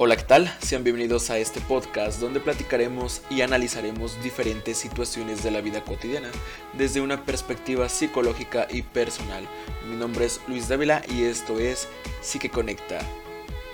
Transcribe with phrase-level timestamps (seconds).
[0.00, 0.56] Hola, ¿qué tal?
[0.60, 6.30] Sean bienvenidos a este podcast donde platicaremos y analizaremos diferentes situaciones de la vida cotidiana
[6.74, 9.48] desde una perspectiva psicológica y personal.
[9.90, 11.88] Mi nombre es Luis Dávila y esto es
[12.20, 13.00] Psique Conecta.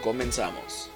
[0.02, 0.93] Comenzamos.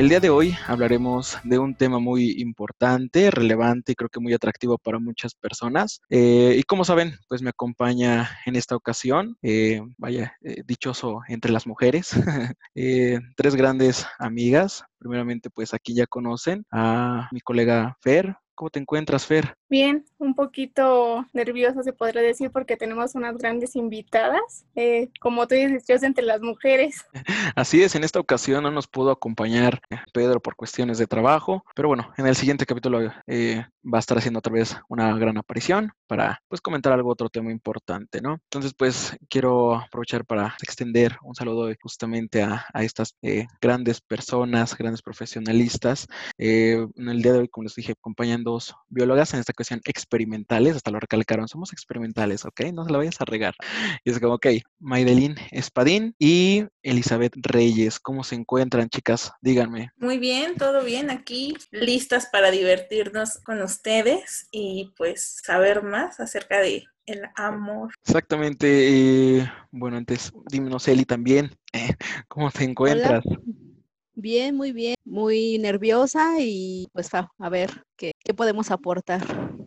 [0.00, 4.32] El día de hoy hablaremos de un tema muy importante, relevante y creo que muy
[4.32, 6.00] atractivo para muchas personas.
[6.08, 11.52] Eh, y como saben, pues me acompaña en esta ocasión, eh, vaya, eh, dichoso entre
[11.52, 12.12] las mujeres,
[13.36, 14.84] tres grandes amigas.
[14.98, 18.36] Primeramente, pues aquí ya conocen a mi colega Fer.
[18.54, 19.54] ¿Cómo te encuentras, Fer?
[19.70, 25.54] Bien, un poquito nerviosa se podría decir porque tenemos unas grandes invitadas, eh, como tú
[25.54, 27.04] dices, entre las mujeres.
[27.54, 29.80] Así es, en esta ocasión no nos pudo acompañar
[30.12, 34.18] Pedro por cuestiones de trabajo, pero bueno, en el siguiente capítulo eh, va a estar
[34.18, 38.38] haciendo otra vez una gran aparición para pues comentar algo, otro tema importante, ¿no?
[38.50, 45.00] Entonces pues quiero aprovechar para extender un saludo justamente a, estas eh, grandes personas, grandes
[45.00, 46.08] profesionalistas.
[46.38, 49.52] en el día de hoy, como les dije, acompañan dos biólogas en esta
[49.84, 52.62] experimentales, hasta lo recalcaron, somos experimentales, ¿ok?
[52.72, 53.54] No se la vayas a regar.
[54.04, 54.46] Y es como, ok,
[54.78, 59.32] Maydelín Espadín y Elizabeth Reyes, ¿cómo se encuentran, chicas?
[59.40, 59.90] Díganme.
[59.96, 66.60] Muy bien, todo bien aquí, listas para divertirnos con ustedes y pues saber más acerca
[66.60, 67.92] de el amor.
[68.06, 69.50] Exactamente.
[69.70, 71.50] bueno, antes, dímenos, Eli, también,
[72.28, 73.24] ¿cómo te encuentras?
[74.14, 79.22] Bien, muy bien, muy nerviosa y pues a, ver qué, qué, podemos aportar.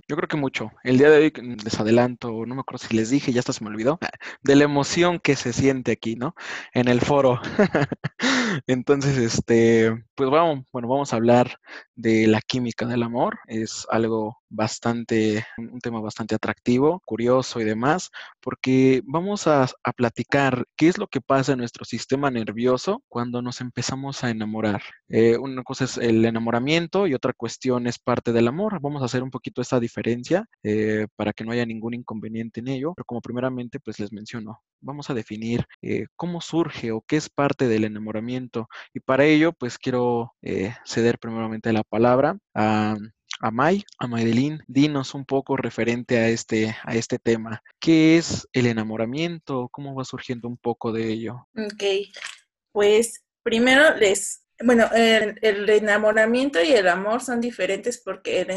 [0.07, 0.71] Yo creo que mucho.
[0.83, 1.31] El día de hoy
[1.63, 3.99] les adelanto, no me acuerdo si les dije, ya hasta se me olvidó,
[4.43, 6.35] de la emoción que se siente aquí, ¿no?
[6.73, 7.39] En el foro.
[8.67, 11.57] Entonces, este, pues vamos, bueno, vamos a hablar
[11.95, 13.39] de la química del amor.
[13.47, 20.87] Es algo bastante, un tema bastante atractivo, curioso y demás, porque vamos a, platicar qué
[20.87, 24.81] es lo que pasa en nuestro sistema nervioso cuando nos empezamos a enamorar.
[25.09, 28.79] Eh, una cosa es el enamoramiento y otra cuestión es parte del amor.
[28.81, 32.69] Vamos a hacer un poquito esta diferencia eh, para que no haya ningún inconveniente en
[32.69, 37.17] ello, pero como primeramente, pues les menciono, vamos a definir eh, cómo surge o qué
[37.17, 38.67] es parte del enamoramiento.
[38.93, 40.33] Y para ello, pues quiero
[40.85, 42.95] ceder primeramente la palabra a
[43.43, 47.61] a May, a Maydelín, dinos un poco referente a este, a este tema.
[47.77, 49.67] ¿Qué es el enamoramiento?
[49.69, 51.45] ¿Cómo va surgiendo un poco de ello?
[51.53, 51.83] Ok,
[52.71, 58.49] pues primero les bueno, el, enamoramiento y el amor son diferentes porque el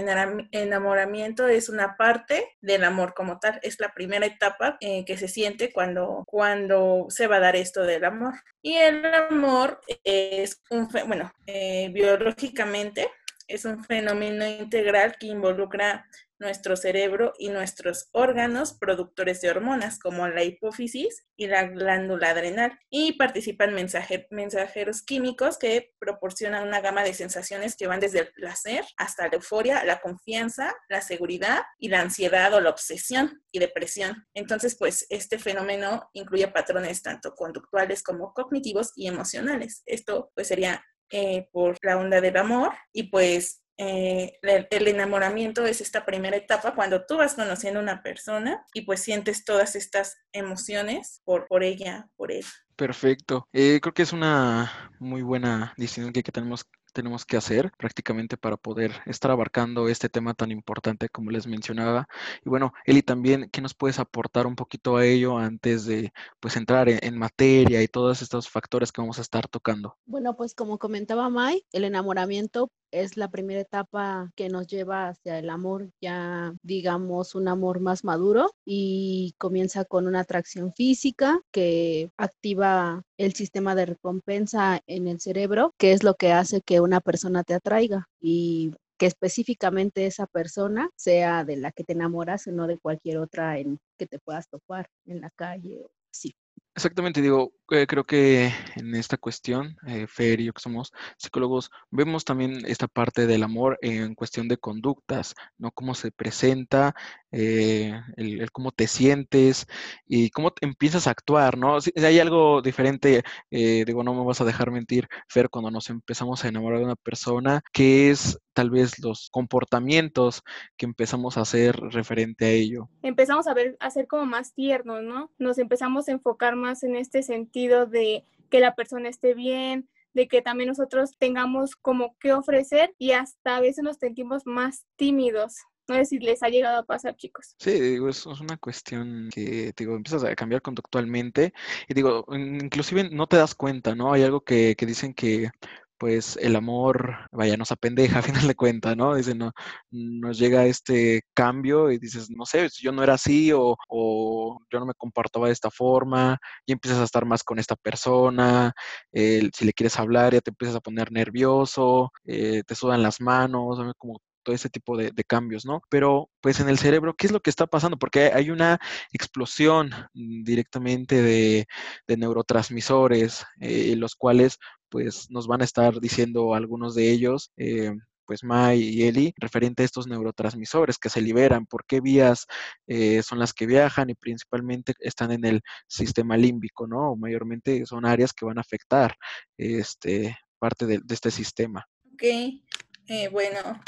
[0.52, 5.26] enamoramiento es una parte del amor como tal, es la primera etapa eh, que se
[5.26, 8.34] siente cuando, cuando se va a dar esto del amor.
[8.62, 13.08] Y el amor es un, bueno, eh, biológicamente
[13.48, 16.06] es un fenómeno integral que involucra
[16.38, 22.78] nuestro cerebro y nuestros órganos productores de hormonas, como la hipófisis y la glándula adrenal,
[22.90, 28.84] y participan mensajeros químicos que proporcionan una gama de sensaciones que van desde el placer
[28.96, 34.26] hasta la euforia, la confianza, la seguridad y la ansiedad o la obsesión y depresión.
[34.34, 39.82] Entonces, pues este fenómeno incluye patrones tanto conductuales como cognitivos y emocionales.
[39.86, 45.82] Esto pues sería eh, por la onda del amor y pues eh, el, enamoramiento es
[45.82, 50.16] esta primera etapa cuando tú vas conociendo a una persona y pues sientes todas estas
[50.32, 52.44] emociones por, por ella, por él.
[52.74, 53.48] Perfecto.
[53.52, 56.64] Eh, creo que es una muy buena distinción que, que tenemos
[56.96, 62.08] tenemos que hacer prácticamente para poder estar abarcando este tema tan importante como les mencionaba.
[62.42, 66.56] Y bueno, Eli, también, ¿qué nos puedes aportar un poquito a ello antes de pues
[66.56, 69.96] entrar en, materia y todos estos factores que vamos a estar tocando?
[70.06, 75.38] Bueno, pues como comentaba Mai, el enamoramiento es la primera etapa que nos lleva hacia
[75.38, 82.10] el amor, ya digamos un amor más maduro y comienza con una atracción física que
[82.16, 87.00] activa el sistema de recompensa en el cerebro, que es lo que hace que una
[87.00, 92.66] persona te atraiga y que específicamente esa persona sea de la que te enamoras, no
[92.66, 96.34] de cualquier otra en que te puedas topar en la calle o así.
[96.74, 101.70] Exactamente, digo, eh, creo que en esta cuestión, eh, Fer y yo que somos psicólogos,
[101.90, 105.72] vemos también esta parte del amor en cuestión de conductas, ¿no?
[105.72, 106.94] Cómo se presenta,
[107.32, 109.66] eh, el, cómo te sientes
[110.06, 111.80] y cómo empiezas a actuar, ¿no?
[111.80, 116.44] Si, hay algo diferente, digo, no me vas a dejar mentir, Fer, cuando nos empezamos
[116.44, 120.42] a enamorar de una persona, que es tal vez los comportamientos
[120.78, 122.88] que empezamos a hacer referente a ello.
[123.02, 125.30] Empezamos a ver, a ser como más tiernos, ¿no?
[125.38, 130.28] Nos empezamos a enfocar más en este sentido de que la persona esté bien, de
[130.28, 135.56] que también nosotros tengamos como que ofrecer y hasta a veces nos sentimos más tímidos.
[135.88, 137.54] No sé si les ha llegado a pasar, chicos.
[137.60, 141.54] Sí, digo, es, es una cuestión que, digo, empiezas a cambiar conductualmente
[141.88, 144.12] y digo, inclusive no te das cuenta, ¿no?
[144.12, 145.50] Hay algo que, que dicen que
[145.98, 149.14] pues el amor, vaya, nos apendeja a final de cuentas, ¿no?
[149.14, 149.52] Dice, no,
[149.90, 154.80] nos llega este cambio y dices, no sé, yo no era así o, o yo
[154.80, 158.72] no me comportaba de esta forma y empiezas a estar más con esta persona,
[159.12, 163.78] si le quieres hablar ya te empiezas a poner nervioso, eh, te sudan las manos,
[163.98, 165.82] como todo ese tipo de, cambios, ¿no?
[165.90, 167.98] Pero pues en el cerebro, ¿qué es lo que está pasando?
[167.98, 168.78] Porque hay una
[169.12, 171.66] explosión directamente de,
[172.06, 177.52] neurotransmisores, eh, los cuales pues nos van a estar diciendo algunos de ellos.
[177.56, 177.92] Eh,
[178.26, 182.46] pues Mai y Eli, referente a estos neurotransmisores que se liberan, por qué vías
[182.88, 187.12] eh, son las que viajan y principalmente están en el sistema límbico, ¿no?
[187.12, 189.14] O mayormente son áreas que van a afectar
[189.56, 191.86] este, parte de, este sistema.
[192.14, 193.80] Ok, eh, bueno,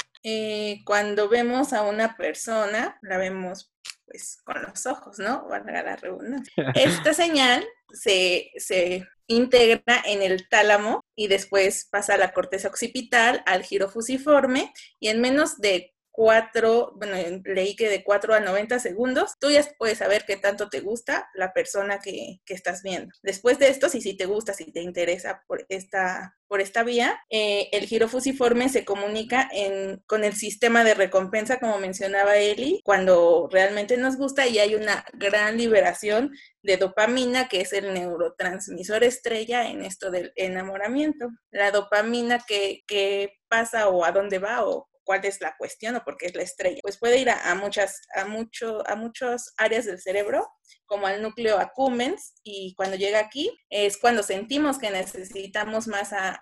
[0.85, 3.73] cuando vemos a una persona, la vemos
[4.09, 5.47] pues con los ojos, ¿no?
[5.47, 6.53] Valga la redundancia.
[6.75, 13.43] Esta señal se, se integra en el tálamo y después pasa a la corteza occipital,
[13.45, 17.15] al giro fusiforme y en menos de cuatro, bueno,
[17.45, 21.29] leí que de 4 a 90 segundos, tú ya puedes saber qué tanto te gusta
[21.33, 23.13] la persona que, estás viendo.
[23.21, 27.21] Después de esto, si sí te gusta, si te interesa por esta, por esta vía,
[27.29, 32.81] eh, el giro fusiforme se comunica en, con el sistema de recompensa, como mencionaba Eli,
[32.83, 36.31] cuando realmente nos gusta y hay una gran liberación
[36.63, 41.29] de dopamina, que es el neurotransmisor estrella en esto del enamoramiento.
[41.51, 46.03] La dopamina que, que pasa o a dónde va o cuál es la cuestión o
[46.03, 46.81] por qué es la estrella.
[46.83, 50.47] Pues puede ir a, muchas, a, mucho, a muchas áreas del cerebro,
[50.85, 56.39] como al núcleo accumbens, y cuando llega aquí es cuando sentimos que necesitamos más a,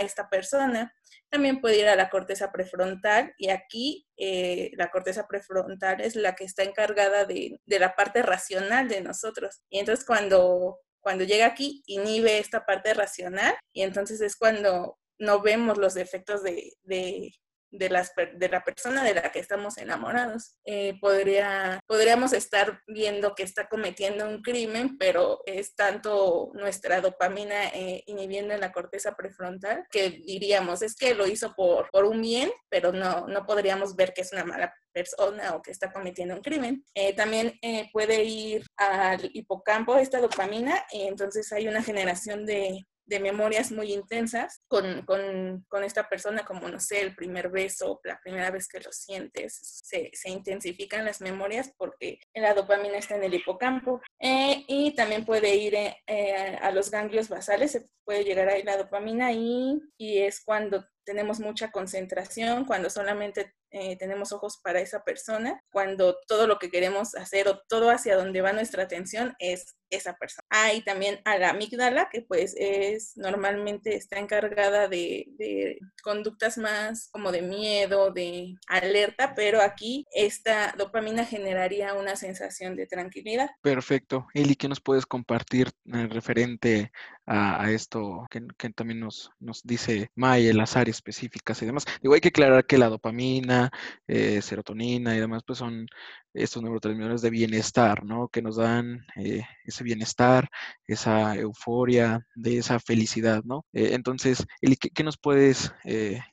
[0.00, 0.92] esta persona.
[1.30, 6.34] También puede ir a la corteza prefrontal y aquí eh, la corteza prefrontal es la
[6.34, 9.62] que está encargada de, la parte racional de nosotros.
[9.70, 15.40] Y entonces cuando, cuando llega aquí inhibe esta parte racional y entonces es cuando no
[15.40, 17.30] vemos los efectos de, de,
[17.72, 20.58] de la persona de la que estamos enamorados.
[20.64, 27.68] Eh, podría, podríamos estar viendo que está cometiendo un crimen, pero es tanto nuestra dopamina
[27.68, 32.20] eh, inhibiendo en la corteza prefrontal que diríamos, es que lo hizo por, por un
[32.20, 36.34] bien, pero no, no podríamos ver que es una mala persona o que está cometiendo
[36.34, 36.84] un crimen.
[36.94, 37.58] Eh, también
[37.92, 43.92] puede ir al hipocampo esta dopamina y entonces hay una generación de, de memorias muy
[43.92, 48.68] intensas con, con, con, esta persona, como no sé, el primer beso, la primera vez
[48.68, 54.00] que lo sientes, se, se intensifican las memorias porque la dopamina está en el hipocampo.
[54.20, 58.62] Eh, y también puede ir eh, eh, a los ganglios basales, se puede llegar ahí
[58.62, 64.80] la dopamina y, y es cuando tenemos mucha concentración, cuando solamente eh, tenemos ojos para
[64.80, 69.34] esa persona, cuando todo lo que queremos hacer o todo hacia donde va nuestra atención
[69.38, 70.46] es esa persona.
[70.50, 76.58] Ah, y también a la amígdala, que pues es normalmente está encargada de, de conductas
[76.58, 83.50] más como de miedo, de alerta, pero aquí esta dopamina generaría una sensación de tranquilidad.
[83.62, 84.26] Perfecto.
[84.34, 86.92] Eli, ¿qué nos puedes compartir eh, referente
[87.26, 91.84] a, esto que, también nos, nos dice May, las áreas específicas y demás.
[92.02, 93.70] Digo, hay que aclarar que la dopamina,
[94.06, 95.86] eh, serotonina y demás, pues son
[96.34, 98.28] estos neurotransmisores de bienestar, ¿no?
[98.28, 100.48] Que nos dan eh, ese bienestar,
[100.86, 103.66] esa euforia, de esa felicidad, ¿no?
[103.72, 105.72] Eh, entonces, Eli, ¿qué, nos puedes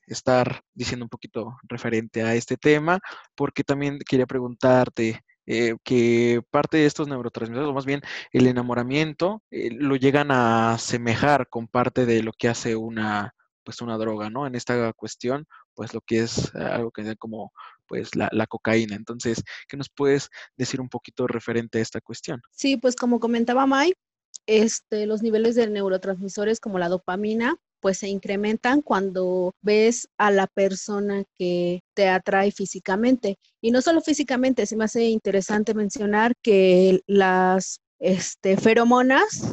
[0.08, 3.00] estar diciendo un poquito referente a este tema?
[3.36, 8.02] Porque también quería preguntarte, eh, que parte de estos neurotransmisores, o más bien
[8.32, 13.82] el enamoramiento, eh, lo llegan a asemejar con parte de lo que hace una, pues
[13.82, 14.46] una droga, ¿no?
[14.46, 17.52] En esta cuestión, pues lo que es algo que es como
[17.88, 18.96] pues la, la, cocaína.
[18.96, 22.44] Entonces, ¿qué nos puedes decir un poquito referente a esta cuestión?
[22.52, 23.96] Sí, pues como comentaba Mai,
[24.46, 30.48] este, los niveles de neurotransmisores como la dopamina pues se incrementan cuando ves a la
[30.48, 33.38] persona que te atrae físicamente.
[33.62, 39.44] Y no solo físicamente, se me hace interesante mencionar que las este, feromonas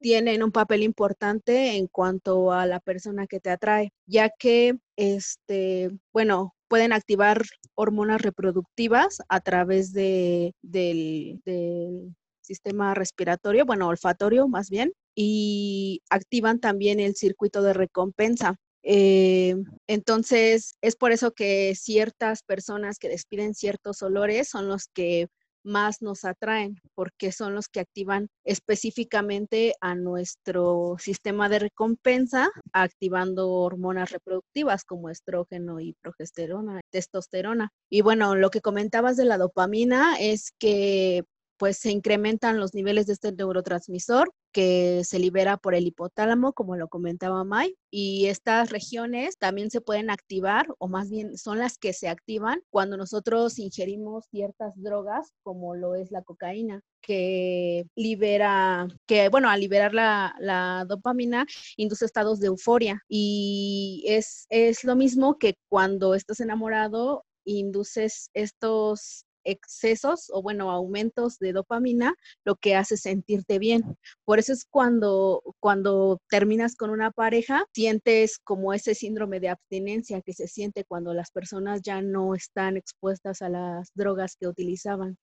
[0.00, 5.90] tienen un papel importante en cuanto a la persona que te atrae, ya que, este,
[6.12, 7.42] bueno, pueden activar
[7.74, 16.60] hormonas reproductivas a través de, del, del sistema respiratorio, bueno, olfatorio más bien, y activan
[16.60, 18.56] también el circuito de recompensa.
[18.84, 19.56] Eh,
[19.88, 25.26] entonces, es por eso que ciertas personas que despiden ciertos olores son los que
[25.64, 33.50] más nos atraen, porque son los que activan específicamente a nuestro sistema de recompensa, activando
[33.50, 37.72] hormonas reproductivas como estrógeno y progesterona, testosterona.
[37.90, 41.24] Y bueno, lo que comentabas de la dopamina es que
[41.56, 46.76] pues se incrementan los niveles de este neurotransmisor que se libera por el hipotálamo, como
[46.76, 51.76] lo comentaba May, y estas regiones también se pueden activar, o más bien son las
[51.76, 58.88] que se activan cuando nosotros ingerimos ciertas drogas, como lo es la cocaína que libera,
[59.06, 61.46] que bueno, al liberar la, la, dopamina
[61.76, 63.02] induce estados de euforia.
[63.08, 71.38] Y es, es lo mismo que cuando estás enamorado induces estos excesos o bueno, aumentos
[71.38, 73.96] de dopamina, lo que hace sentirte bien.
[74.24, 80.20] Por eso es cuando, cuando terminas con una pareja, sientes como ese síndrome de abstinencia
[80.20, 85.16] que se siente cuando las personas ya no están expuestas a las drogas que utilizaban.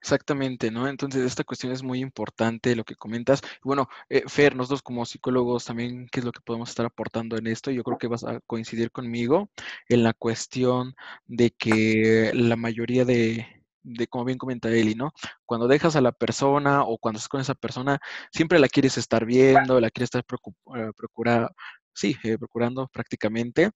[0.00, 0.88] Exactamente, ¿no?
[0.88, 3.40] Entonces, esta cuestión es muy importante, lo que comentas.
[3.62, 7.46] Bueno, eh, Fer, nosotros como psicólogos también, ¿qué es lo que podemos estar aportando en
[7.46, 7.70] esto?
[7.70, 9.50] Yo creo que vas a coincidir conmigo
[9.88, 10.94] en la cuestión
[11.26, 13.46] de que la mayoría de,
[13.82, 15.12] de como bien comenta Eli, ¿no?
[15.46, 17.98] Cuando dejas a la persona o cuando estás con esa persona,
[18.32, 21.50] siempre la quieres estar viendo, la quieres estar eh, procurando,
[21.94, 23.70] sí, eh, procurando prácticamente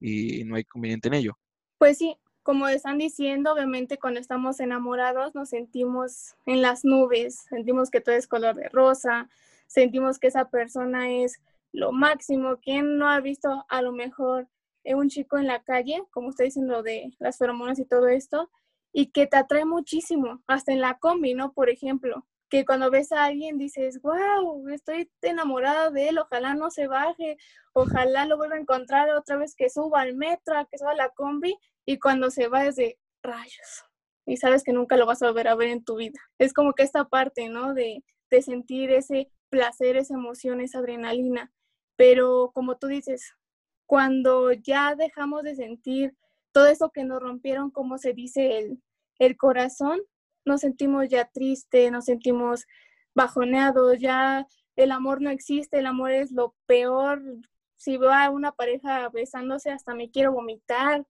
[0.00, 1.32] y no hay conveniente en ello.
[1.78, 7.90] Pues sí, como están diciendo, obviamente cuando estamos enamorados nos sentimos en las nubes, sentimos
[7.90, 9.28] que todo es color de rosa,
[9.66, 11.40] sentimos que esa persona es
[11.72, 12.58] lo máximo.
[12.62, 14.48] ¿Quién no ha visto a lo mejor
[14.84, 18.48] un chico en la calle, como usted diciendo de las feromonas y todo esto?
[18.98, 21.52] Y que te atrae muchísimo, hasta en la combi, ¿no?
[21.52, 26.70] Por ejemplo, que cuando ves a alguien dices, wow, estoy enamorada de él, ojalá no
[26.70, 27.36] se baje,
[27.74, 31.10] ojalá lo vuelva a encontrar otra vez que suba al metro, que suba a la
[31.10, 33.84] combi, y cuando se va es de rayos,
[34.24, 36.18] y sabes que nunca lo vas a volver a ver en tu vida.
[36.38, 37.74] Es como que esta parte, ¿no?
[37.74, 41.52] De, de sentir ese placer, esa emoción, esa adrenalina.
[41.96, 43.34] Pero como tú dices,
[43.84, 46.16] cuando ya dejamos de sentir
[46.52, 48.82] todo eso que nos rompieron, como se dice, el,
[49.18, 50.00] el corazón,
[50.44, 52.66] nos sentimos ya tristes, nos sentimos
[53.14, 54.46] bajoneados, ya
[54.76, 57.22] el amor no existe, el amor es lo peor.
[57.76, 61.04] Si veo a una pareja besándose, hasta me quiero vomitar.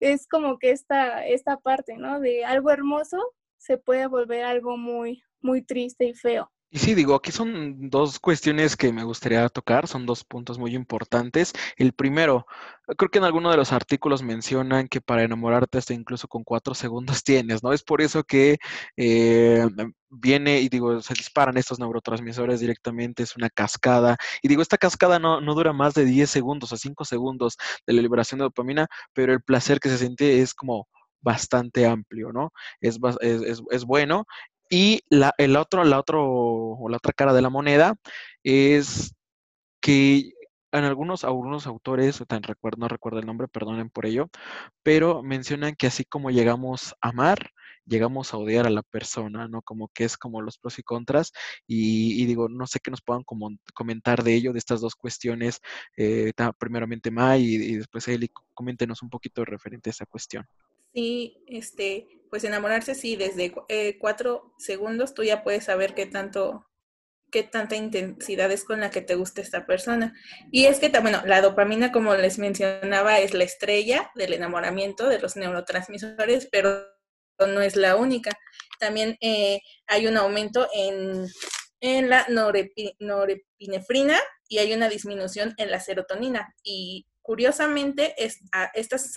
[0.00, 2.20] Es como que esta, esta parte, ¿no?
[2.20, 3.18] De algo hermoso
[3.58, 6.50] se puede volver algo muy, muy triste y feo.
[6.72, 10.76] Y sí, digo, aquí son dos cuestiones que me gustaría tocar, son dos puntos muy
[10.76, 11.52] importantes.
[11.76, 12.46] El primero,
[12.96, 16.74] creo que en alguno de los artículos mencionan que para enamorarte hasta incluso con cuatro
[16.74, 17.72] segundos tienes, ¿no?
[17.72, 18.58] Es por eso que
[18.96, 19.66] eh,
[20.10, 24.16] viene y digo, se disparan estos neurotransmisores directamente, es una cascada.
[24.40, 27.94] Y digo, esta cascada no, no dura más de 10 segundos o 5 segundos de
[27.94, 30.86] la liberación de dopamina, pero el placer que se siente es como
[31.20, 32.52] bastante amplio, ¿no?
[32.80, 34.24] Es, es, es, es, bueno
[34.70, 37.96] y la, el otro, la, otro, o la otra cara de la moneda
[38.44, 39.14] es
[39.80, 40.32] que
[40.72, 42.22] en algunos, algunos autores,
[42.76, 44.30] no recuerdo el nombre, perdonen por ello,
[44.82, 47.50] pero mencionan que así como llegamos a amar,
[47.86, 49.62] llegamos a odiar a la persona, ¿no?
[49.62, 51.32] Como que es como los pros y contras.
[51.66, 55.60] Y, digo, no sé qué nos puedan como comentar de ello, de estas dos cuestiones,
[55.96, 60.46] eh, primeramente May y, y después Eli, coméntenos un poquito referente a esa cuestión.
[60.94, 66.66] Sí, este, pues enamorarse sí, desde eh, cuatro segundos tú ya puedes saber qué tanto,
[67.30, 70.14] qué tanta intensidad es con la que te gusta esta persona.
[70.52, 75.18] Y es que, bueno, la dopamina, como les mencionaba, es la estrella del enamoramiento de
[75.18, 76.86] los neurotransmisores, pero
[77.38, 78.30] no es la única.
[78.78, 81.26] También eh, hay un aumento en,
[81.80, 84.18] en la norepinefrina
[84.48, 86.54] y hay una disminución en la serotonina.
[86.62, 88.40] Y Curiosamente, es,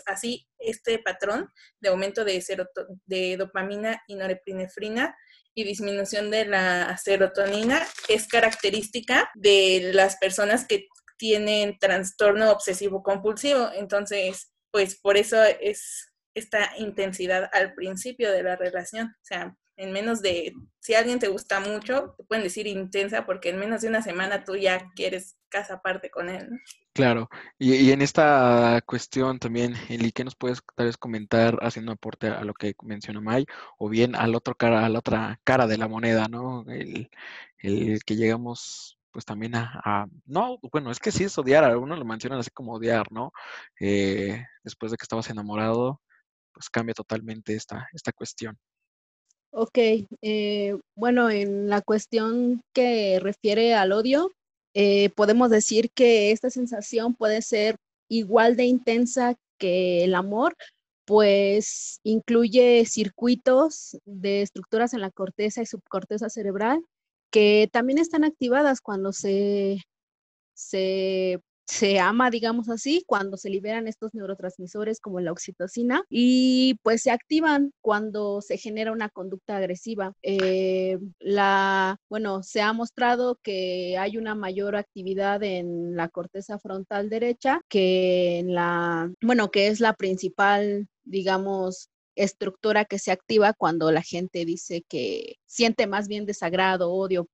[0.06, 1.50] así, este patrón
[1.82, 2.44] de aumento de,
[3.08, 5.18] de dopamina y norepinefrina
[5.56, 13.72] y disminución de la serotonina es característica de las personas que tienen trastorno obsesivo compulsivo.
[13.74, 19.08] Entonces, pues por eso es esta intensidad al principio de la relación.
[19.08, 23.50] O sea, en menos de, si alguien te gusta mucho, te pueden decir intensa porque
[23.50, 26.50] en menos de una semana tú ya quieres casa aparte con él.
[26.94, 32.28] Claro, y, en esta cuestión también, Eli, ¿qué nos puedes tal vez comentar haciendo aporte
[32.28, 33.46] a lo que menciona May?
[33.78, 36.66] O bien al otro cara, a la otra cara de la moneda, ¿no?
[36.68, 37.10] El,
[38.06, 42.04] que llegamos pues también a, no, bueno, es que sí es odiar, a uno lo
[42.04, 43.32] mencionan así como odiar, ¿no?
[43.80, 46.02] Eh, después de que estabas enamorado,
[46.52, 48.58] pues cambia totalmente esta, esta cuestión.
[49.56, 49.78] Ok,
[50.24, 54.32] eh, bueno, en la cuestión que refiere al odio,
[54.74, 57.76] eh, podemos decir que esta sensación puede ser
[58.10, 60.56] igual de intensa que el amor
[61.06, 66.84] pues incluye circuitos de estructuras en la corteza y subcorteza cerebral
[67.32, 69.84] que también están activadas cuando se,
[70.56, 77.02] se se ama, digamos así, cuando se liberan estos neurotransmisores como la oxitocina y pues
[77.02, 80.14] se activan cuando se genera una conducta agresiva.
[80.22, 87.10] Eh, la, bueno, se ha mostrado que hay una mayor actividad en la corteza frontal
[87.10, 93.92] derecha que en la, bueno, que es la principal, digamos, estructura que se activa cuando
[93.92, 97.28] la gente dice que siente más bien desagrado, odio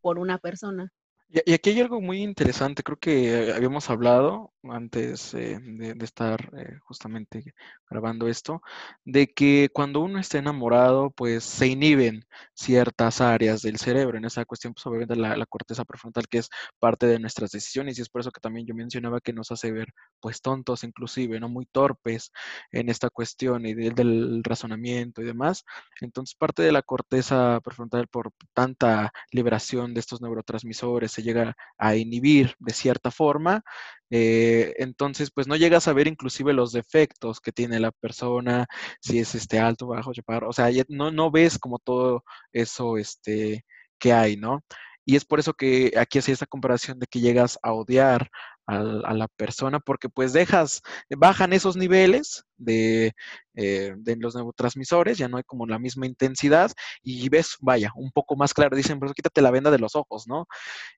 [0.00, 0.92] por una persona.
[1.28, 6.78] Y, aquí hay algo muy interesante, creo que habíamos hablado antes eh, de, estar eh,
[6.82, 7.54] justamente
[7.88, 8.62] grabando esto,
[9.04, 14.18] de que cuando uno está enamorado, pues se inhiben ciertas áreas del cerebro.
[14.18, 17.98] En esa cuestión, pues obviamente la, la, corteza prefrontal, que es parte de nuestras decisiones,
[17.98, 21.40] y es por eso que también yo mencionaba que nos hace ver, pues tontos inclusive,
[21.40, 21.48] ¿no?
[21.48, 22.32] Muy torpes
[22.72, 25.64] en esta cuestión y del, del razonamiento y demás.
[26.00, 31.96] Entonces, parte de la corteza prefrontal, por tanta liberación de estos neurotransmisores, se llega a
[31.96, 33.62] inhibir de cierta forma,
[34.10, 38.66] eh, entonces pues no llegas a ver inclusive los defectos que tiene la persona,
[39.00, 43.64] si es este alto, bajo, chaparro, o sea, no, no ves como todo eso este,
[43.98, 44.62] que hay, ¿no?
[45.04, 48.28] Y es por eso que aquí hacía esta comparación de que llegas a odiar
[48.66, 50.82] a, la persona porque pues dejas,
[51.16, 53.12] bajan esos niveles de,
[53.54, 58.10] eh, de, los neurotransmisores, ya no hay como la misma intensidad y ves, vaya, un
[58.10, 60.46] poco más claro, dicen, pero quítate la venda de los ojos, ¿no?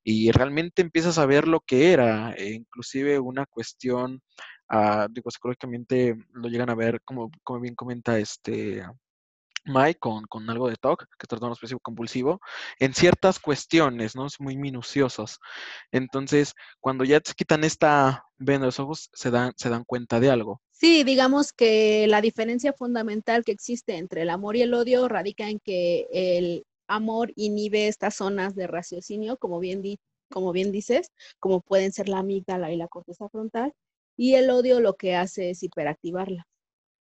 [0.03, 4.23] Y realmente empiezas a ver lo que era, e inclusive una cuestión,
[4.71, 8.83] uh, digo, psicológicamente lo llegan a ver, como, como bien comenta este
[9.69, 12.41] Mike con, con algo de TOC, que es trastorno obsesivo compulsivo,
[12.79, 14.27] en ciertas cuestiones, ¿no?
[14.27, 15.39] Es muy minuciosos.
[15.93, 20.21] Entonces, cuando ya te quitan esta venda de los ojos, se dan, se dan cuenta
[20.21, 20.61] de algo.
[20.71, 25.49] Sí, digamos que la diferencia fundamental que existe entre el amor y el odio radica
[25.49, 29.99] en que el amor inhibe estas zonas de raciocinio, como bien, di
[30.31, 33.73] como bien dices, como pueden ser la amígdala y la corteza frontal,
[34.17, 36.47] y el odio lo que hace es hiperactivarla.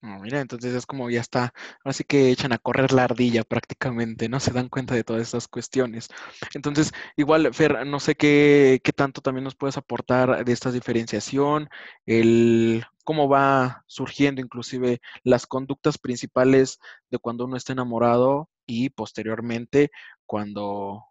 [0.02, 4.40] Mira, entonces es como ya está, así que echan a correr la ardilla prácticamente, ¿no?
[4.40, 6.10] Se dan cuenta de todas estas cuestiones.
[6.54, 11.70] Entonces, igual, Fer, no sé qué, qué tanto también nos puedes aportar de esta diferenciación,
[12.06, 16.80] el cómo va surgiendo inclusive las conductas principales
[17.10, 19.92] de cuando uno está enamorado y posteriormente
[20.26, 21.06] cuando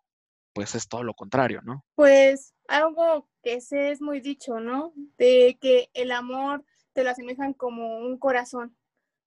[0.53, 1.85] pues es todo lo contrario, ¿no?
[1.97, 4.93] Pues algo que sé es muy dicho, ¿no?
[5.19, 6.65] De que el amor
[6.97, 8.75] te lo asemejan como un corazón.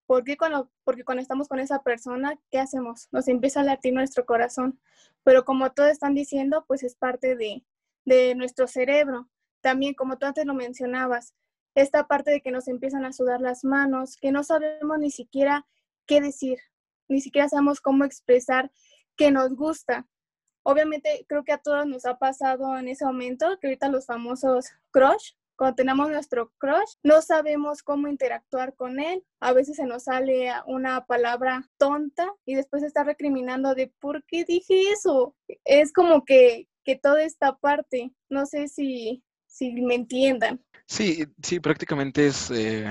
[0.08, 3.08] ¿Por qué cuando, porque cuando estamos con esa persona, ¿qué hacemos?
[3.12, 4.80] Nos empieza a latir nuestro corazón.
[5.24, 7.64] Pero como todos están diciendo, pues es parte de,
[8.06, 9.30] de nuestro cerebro.
[9.62, 11.36] También, como tú antes lo mencionabas,
[11.76, 15.68] esta parte de que nos empiezan a sudar las manos, que no sabemos ni siquiera
[16.08, 16.58] qué decir,
[17.08, 18.72] ni siquiera sabemos cómo expresar
[19.16, 20.08] que nos gusta.
[20.64, 24.72] Obviamente creo que a todos nos ha pasado en ese momento, que ahorita los famosos
[24.90, 29.22] crush, cuando tenemos nuestro crush, no sabemos cómo interactuar con él.
[29.42, 34.46] A veces se nos sale una palabra tonta y después está recriminando de por qué
[34.46, 35.36] dije eso.
[35.66, 40.64] Es como que, que toda esta parte, no sé si, si me entiendan.
[40.88, 42.86] Sí, sí, prácticamente es eh,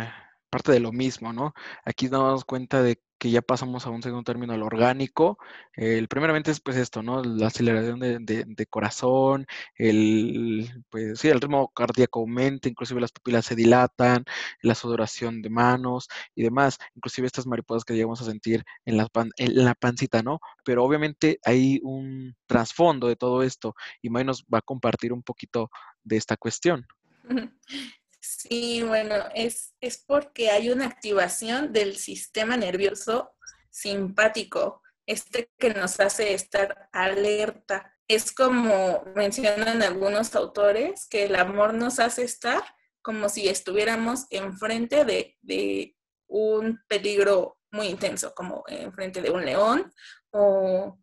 [0.48, 1.54] parte de lo mismo, ¿no?
[1.84, 5.38] Aquí nos damos cuenta de que ya pasamos a un segundo término, al orgánico.
[5.74, 7.22] El primeramente es pues esto, ¿no?
[7.22, 13.56] La aceleración de, corazón, el, pues sí, el ritmo cardíaco aumenta, inclusive las pupilas se
[13.56, 14.24] dilatan,
[14.62, 19.08] la sudoración de manos y demás, inclusive estas mariposas que llegamos a sentir en la,
[19.36, 20.40] en la pancita, ¿no?
[20.64, 25.22] Pero obviamente hay un trasfondo de todo esto y May nos va a compartir un
[25.22, 25.70] poquito
[26.04, 26.86] de esta cuestión.
[28.36, 33.32] Sí, bueno, es, es porque hay una activación del sistema nervioso
[33.70, 37.96] simpático, este que nos hace estar alerta.
[38.06, 42.62] Es como mencionan algunos autores, que el amor nos hace estar
[43.00, 49.90] como si estuviéramos enfrente de, de un peligro muy intenso, como enfrente de un león
[50.32, 50.98] o,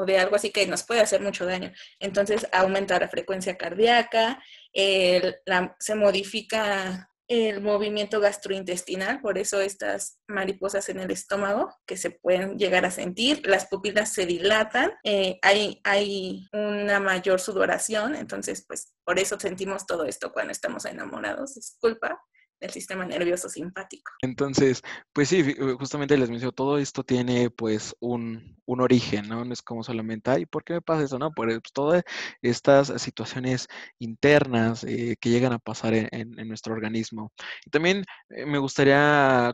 [0.00, 1.72] o, de algo así que nos puede hacer mucho daño.
[1.98, 10.98] Entonces aumenta la frecuencia cardíaca, se modifica el movimiento gastrointestinal, por eso estas mariposas en
[10.98, 16.48] el estómago que se pueden llegar a sentir, las pupilas se dilatan, eh, hay, hay
[16.52, 22.20] una mayor sudoración, entonces pues por eso sentimos todo esto cuando estamos enamorados, disculpa,
[22.60, 24.12] del sistema nervioso simpático.
[24.22, 29.44] Entonces, pues sí, justamente les menciono, todo esto tiene pues un, un origen, ¿no?
[29.44, 31.18] No es como solamente, ay, ¿por qué me pasa eso?
[31.18, 32.04] No, pues todas
[32.42, 33.66] estas situaciones
[33.98, 37.32] internas eh, que llegan a pasar en, nuestro organismo.
[37.64, 39.52] Y también eh, me gustaría,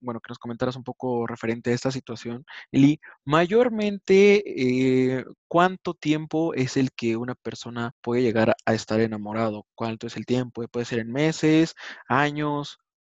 [0.00, 6.54] bueno, que nos comentaras un poco referente a esta situación, Eli, mayormente, eh, ¿cuánto tiempo
[6.54, 9.66] es el que una persona puede llegar a estar enamorado?
[9.74, 10.66] ¿Cuánto es el tiempo?
[10.68, 11.74] ¿Puede ser en meses,
[12.08, 12.39] años?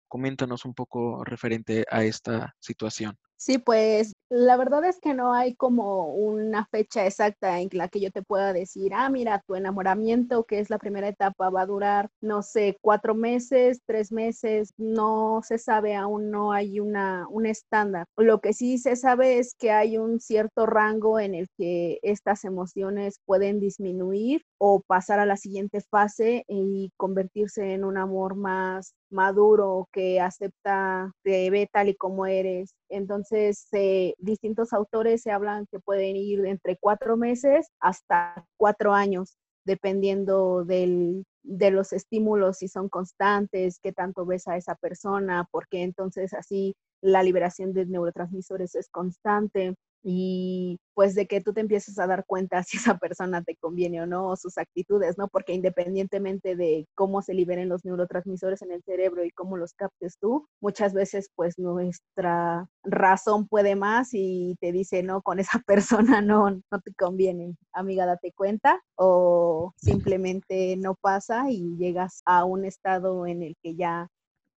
[0.09, 3.19] Coméntanos un poco referente a esta situación.
[3.41, 8.01] Sí, pues la verdad es que no hay como una fecha exacta en la que
[8.01, 11.67] yo te pueda decir, ah, mira, tu enamoramiento, que es la primera etapa, va a
[11.67, 17.47] durar, no sé, cuatro meses, tres meses, no se sabe, aún no hay una, un
[17.47, 18.07] estándar.
[18.17, 22.45] Lo que sí se sabe es que hay un cierto rango en el que estas
[22.45, 28.95] emociones pueden disminuir o pasar a la siguiente fase y convertirse en un amor más
[29.11, 32.75] maduro, que acepta, te ve tal y como eres.
[32.89, 39.37] Entonces, eh, distintos autores se hablan que pueden ir entre cuatro meses hasta cuatro años,
[39.65, 45.83] dependiendo del, de los estímulos, si son constantes, qué tanto ves a esa persona, porque
[45.83, 51.99] entonces así la liberación de neurotransmisores es constante y pues de que tú te empieces
[51.99, 55.29] a dar cuenta si esa persona te conviene o no, o sus actitudes, ¿no?
[55.29, 60.19] Porque independientemente de cómo se liberen los neurotransmisores en el cerebro y cómo los captes
[60.21, 66.21] tú, muchas veces pues nuestra razón puede más y te dice, no, con esa persona
[66.21, 72.65] no, no te conviene, amiga, date cuenta, o simplemente no pasa y llegas a un
[72.65, 74.09] estado en el que ya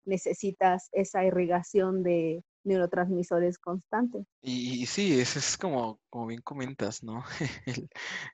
[0.05, 4.25] necesitas esa irrigación de neurotransmisores constantes.
[4.41, 7.23] Y, sí, ese es como, como bien comentas, ¿no?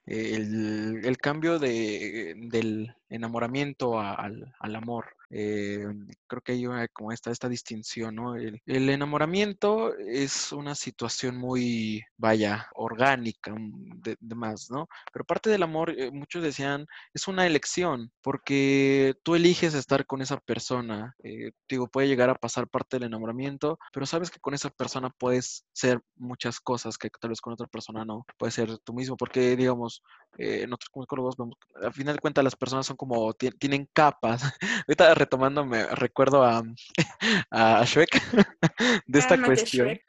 [0.05, 5.05] el, el, cambio de, del enamoramiento al, al, amor.
[5.29, 5.85] Eh,
[6.27, 8.35] creo que hay como esta, esta distinción, ¿no?
[8.35, 14.87] El, el, enamoramiento es una situación muy, vaya, orgánica, mm, de, más, ¿no?
[15.11, 20.21] Pero parte del amor, eh, muchos decían, es una elección, porque tú eliges estar con
[20.21, 21.15] esa persona.
[21.23, 25.09] Eh, digo, puede llegar a pasar parte del enamoramiento, pero sabes que con esa persona
[25.09, 28.25] puedes ser muchas cosas que tal vez con otra persona no.
[28.37, 30.03] Puede ser tú mismo, porque, digamos,
[30.37, 34.43] eh, nosotros como psicólogos vemos, al final de cuentas las personas son como, tienen capas.
[34.87, 36.63] Ahorita retomando, me recuerdo a,
[37.51, 38.21] a Shrek
[39.07, 39.99] de esta cuestión.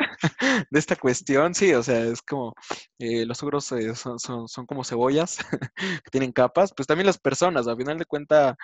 [0.71, 2.55] De esta cuestión, sí, o sea, es como,
[2.99, 5.39] eh, los ogros eh, son, son, son, como cebollas
[5.77, 8.57] que tienen capas, pues también las personas, al final de cuentas,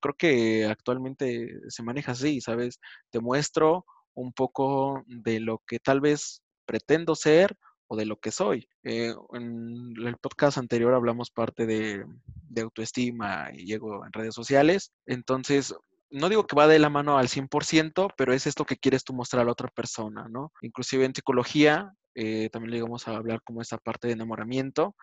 [0.00, 2.78] creo que actualmente se maneja así, ¿sabes?
[3.10, 7.56] Te muestro un poco de lo que tal vez pretendo ser
[7.96, 8.68] de lo que soy.
[8.84, 12.04] Eh, en el podcast anterior hablamos parte de,
[12.60, 14.92] autoestima y llego en redes sociales.
[15.06, 15.74] Entonces,
[16.10, 19.14] no digo que va de la mano al 100%, pero es esto que quieres tú
[19.14, 20.52] mostrar a la otra persona, ¿no?
[20.60, 24.94] Inclusive en psicología, eh, también le íbamos a hablar como esta parte de enamoramiento,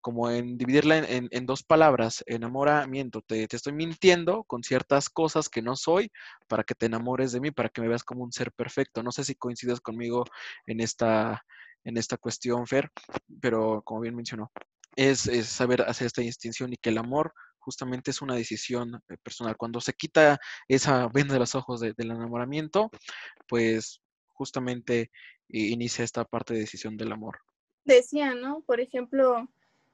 [0.00, 5.60] como en dividirla en, dos palabras, enamoramiento, te, te, estoy mintiendo con ciertas cosas que
[5.60, 6.10] no soy
[6.46, 9.02] para que te enamores de mí, para que me veas como un ser perfecto.
[9.02, 10.24] No sé si coincides conmigo
[10.66, 11.42] en esta,
[11.84, 12.90] en esta cuestión, Fer,
[13.40, 14.50] pero como bien mencionó,
[14.96, 19.56] es, saber hacer esta distinción y que el amor justamente es una decisión eh, personal.
[19.56, 22.90] Cuando se quita esa venda de los ojos del enamoramiento,
[23.46, 24.00] pues
[24.32, 25.10] justamente
[25.48, 27.38] inicia esta parte de decisión del amor.
[27.84, 28.62] Decía, ¿no?
[28.62, 29.48] Por ejemplo,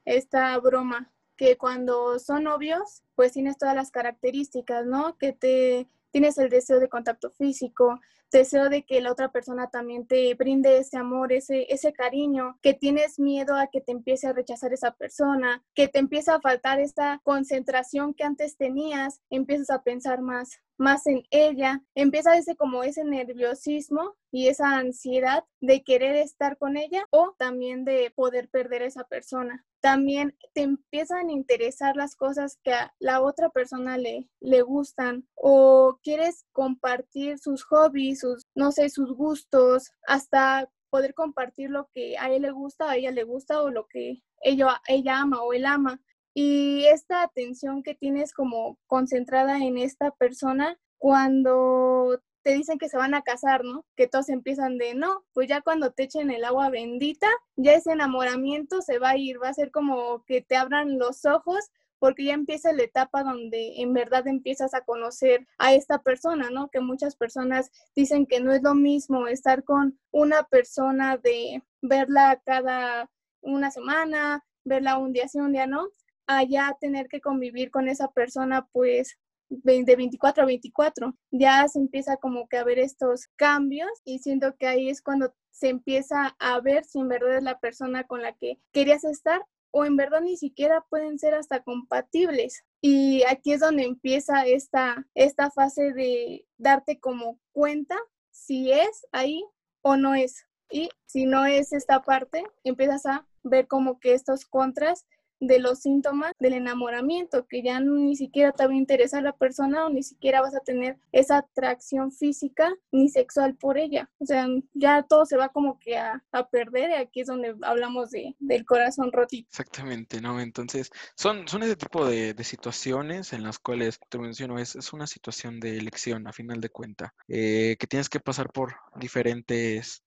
[0.05, 5.16] esta broma, que cuando son novios, pues tienes todas las características, ¿no?
[5.16, 8.01] Que te tienes el deseo de contacto físico,
[8.35, 12.75] deseo de que la otra persona también te brinde ese amor, ese, ese cariño, que
[12.75, 16.81] tienes miedo a que te empiece a rechazar esa persona, que te empieza a faltar
[16.81, 22.83] esta concentración que antes tenías, empiezas a pensar más, más en ella, empieza ese como
[22.83, 28.83] ese nerviosismo y esa ansiedad de querer estar con ella o también de poder perder
[28.83, 29.64] a esa persona.
[29.81, 35.29] También te empiezan a interesar las cosas que a la otra persona le, le gustan
[35.35, 42.17] o quieres compartir sus hobbies, sus, no sé, sus gustos, hasta poder compartir lo que
[42.19, 45.53] a él le gusta, a ella le gusta o lo que ella, ella ama o
[45.53, 46.01] él ama.
[46.33, 52.97] Y esta atención que tienes como concentrada en esta persona, cuando te dicen que se
[52.97, 53.85] van a casar, ¿no?
[53.97, 57.93] Que todos empiezan de, no, pues ya cuando te echen el agua bendita, ya ese
[57.93, 61.71] enamoramiento se va a ir, va a ser como que te abran los ojos
[62.05, 66.69] porque ya empieza la etapa donde en verdad empiezas a conocer a esta persona, ¿no?
[66.69, 72.43] Que muchas personas dicen que no es lo mismo estar con una persona de verla
[72.45, 75.88] cada una semana, verla un día sí, un día no,
[76.27, 81.17] allá tener que convivir con esa persona pues de 24 a 24.
[81.31, 85.35] Ya se empieza como que a ver estos cambios y siento que ahí es cuando
[85.53, 89.40] se empieza a ver si en verdad es la persona con la que querías estar
[89.77, 92.65] o en verdad ni siquiera pueden ser hasta compatibles.
[92.81, 97.97] Y aquí es donde empieza esta, esta fase de darte como cuenta
[98.31, 99.45] si es ahí
[99.83, 100.47] o no es.
[100.71, 105.07] Y si no es esta parte, empiezas a ver como que estos contras
[105.47, 109.87] de los síntomas del enamoramiento, que ya ni siquiera te va a interesar la persona
[109.87, 114.11] o ni siquiera vas a tener esa atracción física ni sexual por ella.
[114.19, 118.11] O sea, ya todo se va como que a, perder y aquí es donde hablamos
[118.11, 119.49] de, del corazón rotito.
[119.49, 120.41] Exactamente, ¿no?
[120.41, 125.07] Entonces, son, son ese tipo de, situaciones en las cuales, te menciono, es, es una
[125.07, 130.05] situación de elección a final de cuenta, eh, que tienes que pasar por diferentes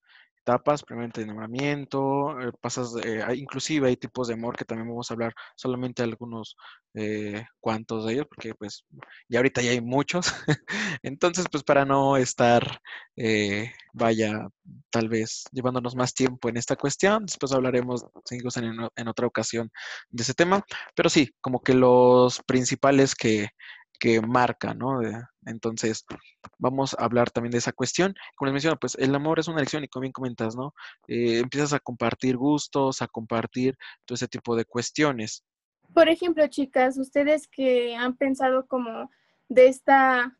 [0.47, 5.13] etapas, primeramente de eh, pasas, eh, inclusive hay tipos de amor que también vamos a
[5.13, 6.55] hablar solamente algunos
[6.93, 8.85] eh, cuantos de ellos, porque pues
[9.27, 10.27] ya ahorita ya hay muchos.
[11.03, 12.79] Entonces, pues para no estar,
[13.93, 14.47] vaya,
[14.89, 19.69] tal vez llevándonos más tiempo en esta cuestión, después hablaremos, en, en otra ocasión
[20.09, 20.63] de ese tema,
[20.95, 23.49] pero sí, como que los principales que,
[23.99, 25.01] que marca, ¿no?
[25.45, 26.05] Entonces,
[26.57, 28.15] vamos a hablar también de esa cuestión.
[28.35, 30.73] Como les menciono, pues el amor es una elección y como bien comentas, ¿no?
[31.07, 35.43] Eh, empiezas a compartir gustos, a compartir todo ese tipo de cuestiones.
[35.93, 39.09] Por ejemplo, chicas, ustedes que han pensado como
[39.49, 40.35] de esta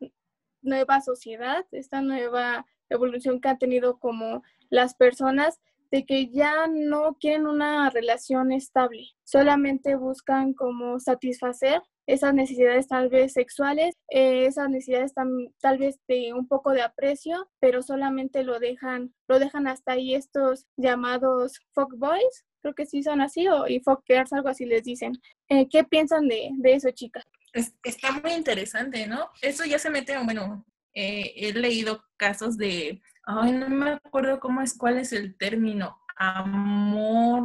[0.62, 7.16] nueva sociedad, esta nueva evolución que han tenido como las personas, de que ya no
[7.18, 14.70] quieren una relación estable, solamente buscan como satisfacer esas necesidades tal vez sexuales, eh, esas
[14.70, 19.92] necesidades tal vez de un poco de aprecio, pero solamente lo dejan, lo dejan hasta
[19.92, 24.48] ahí estos llamados fuck boys, creo que sí son así, o y fuck girls, algo
[24.48, 25.20] así les dicen.
[25.50, 27.26] Eh, ¿Qué piensan de, de eso, chicas?
[27.52, 29.28] está muy interesante, ¿no?
[29.42, 34.62] Eso ya se mete, bueno, eh, he leído casos de, ay, no me acuerdo cómo
[34.62, 37.44] es, cuál es el término, amor,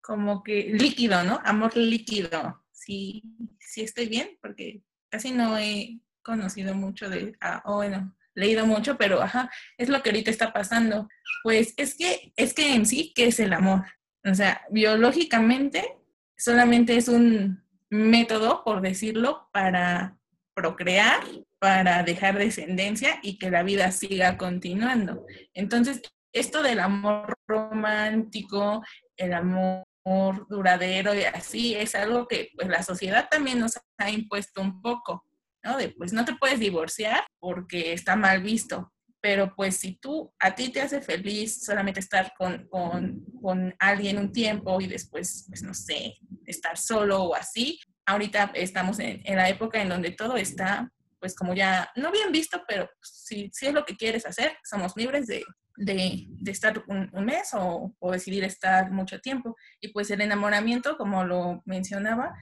[0.00, 1.40] como que líquido, ¿no?
[1.44, 3.22] Amor líquido si,
[3.58, 8.96] si estoy bien, porque casi no he conocido mucho de, ah, o bueno, leído mucho,
[8.96, 11.08] pero ajá, es lo que ahorita está pasando.
[11.42, 13.84] Pues es que, es que en sí, ¿qué es el amor?
[14.24, 15.96] O sea, biológicamente
[16.36, 20.16] solamente es un método, por decirlo, para
[20.54, 21.22] procrear,
[21.58, 25.26] para dejar descendencia y que la vida siga continuando.
[25.54, 26.00] Entonces,
[26.32, 28.82] esto del amor romántico,
[29.16, 29.84] el amor
[30.48, 35.24] duradero y así es algo que pues la sociedad también nos ha impuesto un poco,
[35.62, 35.76] ¿no?
[35.76, 40.54] De pues no te puedes divorciar porque está mal visto, pero pues si tú, a
[40.54, 45.62] ti te hace feliz solamente estar con, con, con alguien un tiempo y después, pues
[45.62, 50.36] no sé, estar solo o así, ahorita estamos en, en la época en donde todo
[50.36, 50.90] está
[51.22, 54.96] pues como ya, no bien visto, pero si, si es lo que quieres hacer, somos
[54.96, 55.44] libres de,
[55.76, 59.56] de, estar un, mes o, decidir estar mucho tiempo.
[59.80, 62.34] Y pues el enamoramiento, como lo mencionábamos,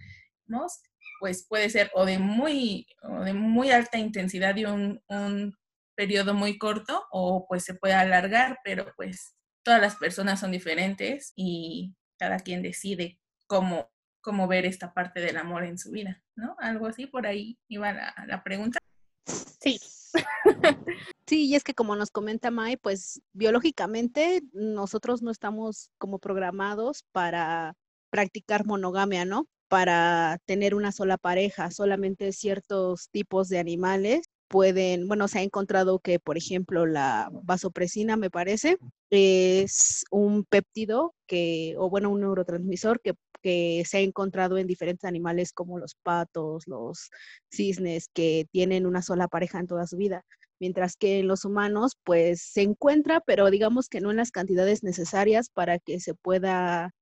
[1.20, 2.86] pues puede ser o de muy,
[3.24, 5.54] de muy alta intensidad y un, un
[5.94, 11.32] periodo muy corto o pues se puede alargar, pero pues todas las personas son diferentes
[11.36, 13.90] y cada quien decide cómo,
[14.22, 16.56] cómo ver esta parte del amor en su vida, ¿no?
[16.58, 18.78] Algo así, por ahí iba la, la pregunta.
[19.26, 19.78] Sí,
[21.30, 27.04] Sí, y es que como nos comenta Mai, pues biológicamente nosotros no estamos como programados
[27.12, 27.74] para
[28.10, 29.46] practicar monogamia, ¿no?
[29.68, 36.00] Para tener una sola pareja, solamente ciertos tipos de animales pueden, bueno, se ha encontrado
[36.00, 38.78] que, por ejemplo, la vasopresina, me parece,
[39.10, 45.04] es un péptido que, o bueno, un neurotransmisor que, que se ha encontrado en diferentes
[45.04, 47.10] animales como los patos, los
[47.52, 50.24] cisnes, que tienen una sola pareja en toda su vida
[50.60, 54.84] mientras que en los humanos pues se encuentra, pero digamos que no en las cantidades
[54.84, 56.92] necesarias para que se pueda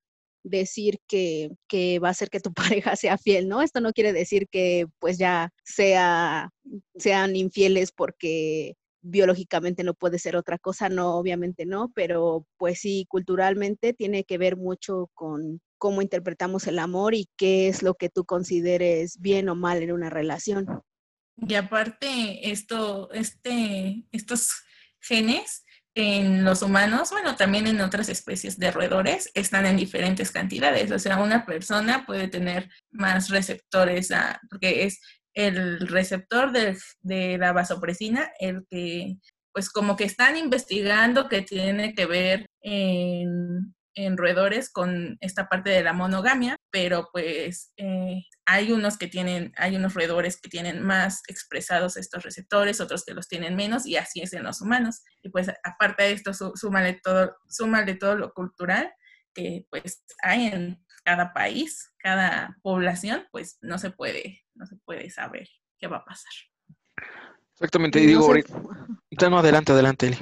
[0.44, 1.50] decir que,
[2.02, 3.62] va a hacer que tu pareja sea fiel, ¿no?
[3.62, 6.50] Esto no quiere decir que pues ya sea,
[6.96, 13.06] sean infieles porque biológicamente no puede ser otra cosa, no, obviamente no, pero pues sí,
[13.08, 18.08] culturalmente tiene que ver mucho con cómo interpretamos el amor y qué es lo que
[18.08, 20.66] tú consideres bien o mal en una relación.
[21.46, 24.48] Y aparte, esto, este, estos
[25.00, 30.90] genes en los humanos, bueno, también en otras especies de roedores, están en diferentes cantidades.
[30.90, 34.10] O sea, una persona puede tener más receptores,
[34.48, 35.00] porque es
[35.34, 39.16] el receptor de, de, la vasopresina el que,
[39.52, 45.70] pues como que están investigando que tiene que ver en, en roedores con esta parte
[45.70, 50.82] de la monogamia, pero pues eh, hay unos que tienen, hay unos roedores que tienen
[50.82, 55.02] más expresados estos receptores, otros que los tienen menos, y así es en los humanos.
[55.22, 58.92] Y pues aparte de esto, súmale todo, súmale todo lo cultural
[59.34, 65.10] que pues hay en cada país, cada población, pues no se puede, no se puede
[65.10, 66.32] saber qué va a pasar.
[67.54, 70.18] Exactamente, y digo, ahorita, no, adelante, adelante, Eli.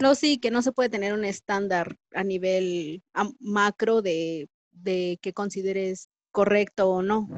[0.00, 3.02] No, sí, que no se puede tener un estándar a nivel
[3.38, 7.28] macro de, de que consideres correcto o no.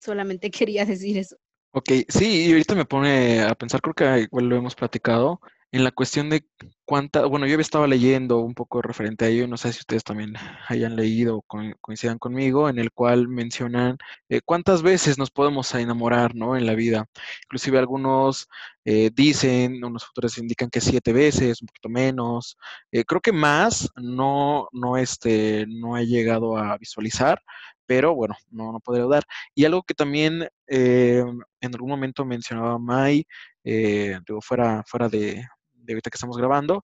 [0.00, 1.36] Solamente quería decir eso.
[1.72, 5.40] Ok, sí, y ahorita me pone a pensar, creo que igual lo hemos platicado,
[5.72, 6.44] en la cuestión de
[6.84, 10.34] cuánta, bueno, yo estaba leyendo un poco referente a ello, no sé si ustedes también
[10.68, 11.42] hayan leído o
[11.80, 13.96] coincidan conmigo, en el cual mencionan
[14.28, 16.56] eh, cuántas veces nos podemos enamorar, ¿no?
[16.56, 17.06] En la vida.
[17.44, 18.48] Inclusive algunos
[18.84, 22.56] eh, dicen, unos autores indican que siete veces, un poquito menos.
[22.90, 27.40] Eh, creo que más no, no, este, no he llegado a visualizar,
[27.86, 29.24] pero bueno, no, no podría dudar.
[29.54, 33.26] Y algo que también en algún momento mencionaba Mai,
[33.64, 35.44] digo, fuera, fuera de,
[35.82, 36.82] de ahorita que estamos grabando,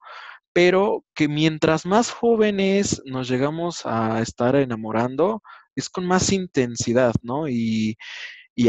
[0.52, 5.42] pero que mientras más jóvenes nos llegamos a estar enamorando,
[5.74, 7.48] es con más intensidad, ¿no?
[7.48, 7.96] Y,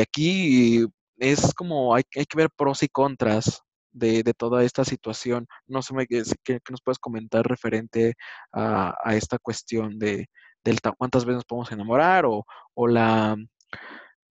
[0.01, 0.85] aquí
[1.17, 3.63] es como hay, hay, que ver pros y contras
[3.97, 5.47] de, toda esta situación.
[5.65, 8.15] No sé qué, nos puedes comentar referente
[8.53, 10.27] a, esta cuestión de
[10.63, 12.43] del cuántas veces nos podemos enamorar o,
[12.87, 13.37] la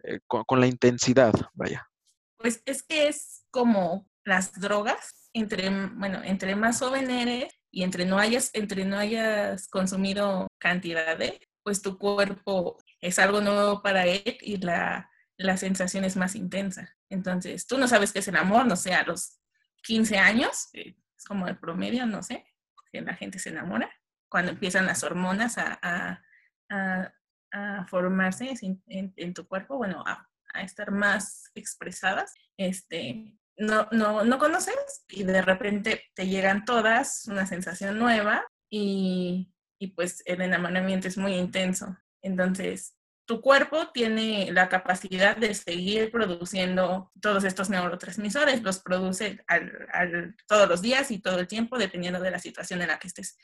[0.04, 1.88] eh, con la intensidad, vaya.
[2.36, 8.04] Pues es que es como las drogas entre, bueno, entre más joven eres y entre
[8.04, 14.36] no hayas, entre no hayas consumido cantidades, pues tu cuerpo es algo nuevo para él
[14.40, 16.94] y la, la sensación es más intensa.
[17.08, 19.38] Entonces, tú no sabes qué es el amor, no sé, a los
[19.82, 22.44] 15 años, es como el promedio, no sé,
[22.90, 23.90] que la gente se enamora,
[24.28, 27.12] cuando empiezan las hormonas a, a,
[27.52, 30.28] a, formarse en, en, tu cuerpo, bueno, a,
[30.62, 37.46] estar más expresadas, este, no, no, no conoces y de repente te llegan todas, una
[37.46, 41.96] sensación nueva y, y pues el enamoramiento es muy intenso.
[42.22, 50.36] Entonces, tu cuerpo tiene la capacidad de seguir produciendo todos estos neurotransmisores, los produce al,
[50.46, 53.36] todos los días y todo el tiempo, dependiendo de la situación en la que estés.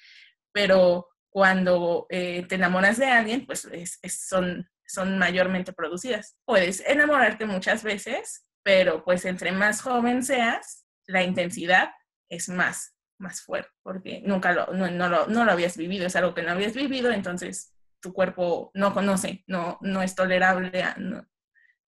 [0.52, 3.68] Pero cuando eh, te enamoras de alguien, pues
[4.08, 6.36] son, son mayormente producidas.
[6.44, 11.90] Puedes enamorarte muchas veces pero pues entre más joven seas, la intensidad
[12.28, 16.34] es más, más fuerte, porque nunca lo, no, lo, no lo habías vivido, es algo
[16.34, 20.96] que no habías vivido, entonces tu cuerpo no conoce, no, no es tolerable a,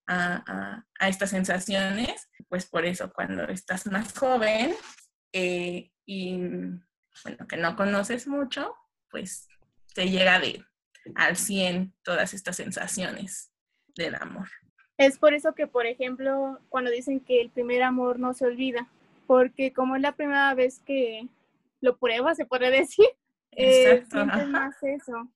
[0.07, 4.73] a, a, estas sensaciones, pues por eso cuando estás más joven
[5.33, 6.37] eh, y
[7.23, 8.75] bueno, que no conoces mucho,
[9.09, 9.47] pues
[9.93, 10.63] te llega de
[11.15, 13.51] al 100 todas estas sensaciones
[13.95, 14.49] del amor.
[14.97, 18.87] Es por eso que, por ejemplo, cuando dicen que el primer amor no se olvida,
[19.27, 21.27] porque como es la primera vez que
[21.81, 23.07] lo pruebas, se puede decir,
[23.51, 25.29] eh, sientes más eso.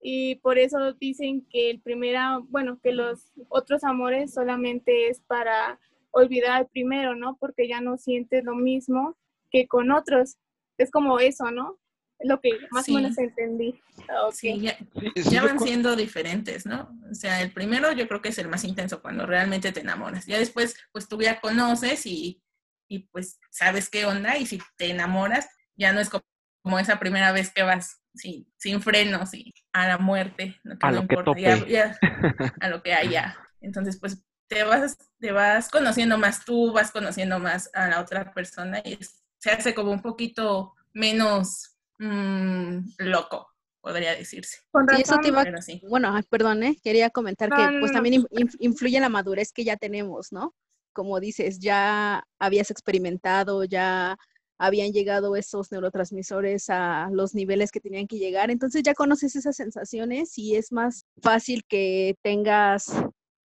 [0.00, 2.16] Y por eso dicen que el primer,
[2.48, 7.36] bueno, que los otros amores solamente es para olvidar al primero, ¿no?
[7.36, 9.16] Porque ya no sientes lo mismo
[9.50, 10.36] que con otros.
[10.78, 11.78] Es como eso, ¿no?
[12.20, 13.80] Lo que más o menos entendí.
[14.08, 16.90] Ah, sí, ya, van siendo diferentes, ¿no?
[17.10, 20.26] O sea, el primero yo creo que es el más intenso cuando realmente te enamoras.
[20.26, 22.42] Ya después, pues tú ya conoces y,
[22.88, 27.30] y pues sabes qué onda y si te enamoras, ya no es como, esa primera
[27.30, 31.64] vez que vas sin, sin frenos y a la muerte, no, a lo importa, que
[31.68, 31.96] ya,
[32.60, 33.36] a lo que haya.
[33.60, 38.32] Entonces, pues te vas, te vas conociendo más tú, vas conociendo más a la otra
[38.32, 38.98] persona y
[39.38, 43.48] se hace como un poquito menos mmm, loco,
[43.80, 44.58] podría decirse.
[44.96, 45.44] Y eso te iba,
[45.88, 46.76] bueno, perdón, ¿eh?
[46.82, 48.24] quería comentar que pues también
[48.58, 50.54] influye la madurez que ya tenemos, ¿no?
[50.92, 54.16] Como dices, ya habías experimentado, ya
[54.58, 59.56] habían llegado esos neurotransmisores a los niveles que tenían que llegar, entonces ya conoces esas
[59.56, 62.86] sensaciones y es más fácil que tengas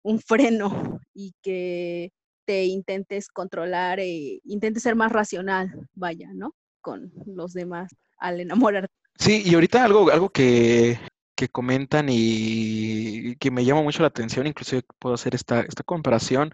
[0.02, 2.12] un freno y que
[2.46, 6.54] te intentes controlar e intentes ser más racional, vaya, ¿no?
[6.82, 8.86] Con los demás al enamorar.
[9.18, 10.98] Sí, y ahorita algo, algo que,
[11.34, 16.52] que comentan y que me llama mucho la atención, inclusive puedo hacer esta, esta comparación,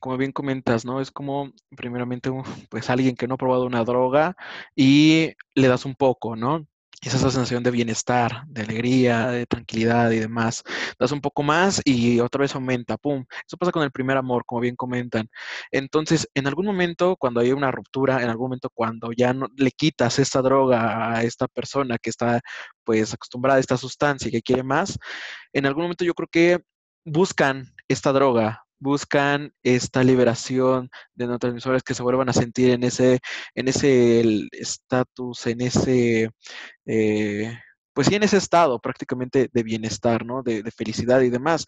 [0.00, 1.00] como bien comentas, ¿no?
[1.00, 2.30] Es como primeramente
[2.68, 4.36] pues alguien que no ha probado una droga
[4.74, 6.66] y le das un poco, ¿no?
[7.02, 10.62] Es esa sensación de bienestar, de alegría, de tranquilidad y demás.
[10.98, 13.24] Das un poco más y otra vez aumenta, ¡pum!
[13.46, 15.28] Eso pasa con el primer amor, como bien comentan.
[15.70, 19.70] Entonces, en algún momento, cuando hay una ruptura, en algún momento cuando ya no, le
[19.70, 22.40] quitas esta droga a esta persona que está
[22.84, 24.98] pues acostumbrada a esta sustancia y que quiere más,
[25.52, 26.60] en algún momento yo creo que
[27.04, 33.20] buscan esta droga, buscan esta liberación de neurotransmisores que se vuelvan a sentir en ese,
[33.54, 36.30] en ese estatus, en ese,
[36.86, 37.58] eh,
[37.92, 40.42] pues sí, en ese estado prácticamente de bienestar, ¿no?
[40.42, 41.66] De, felicidad y demás.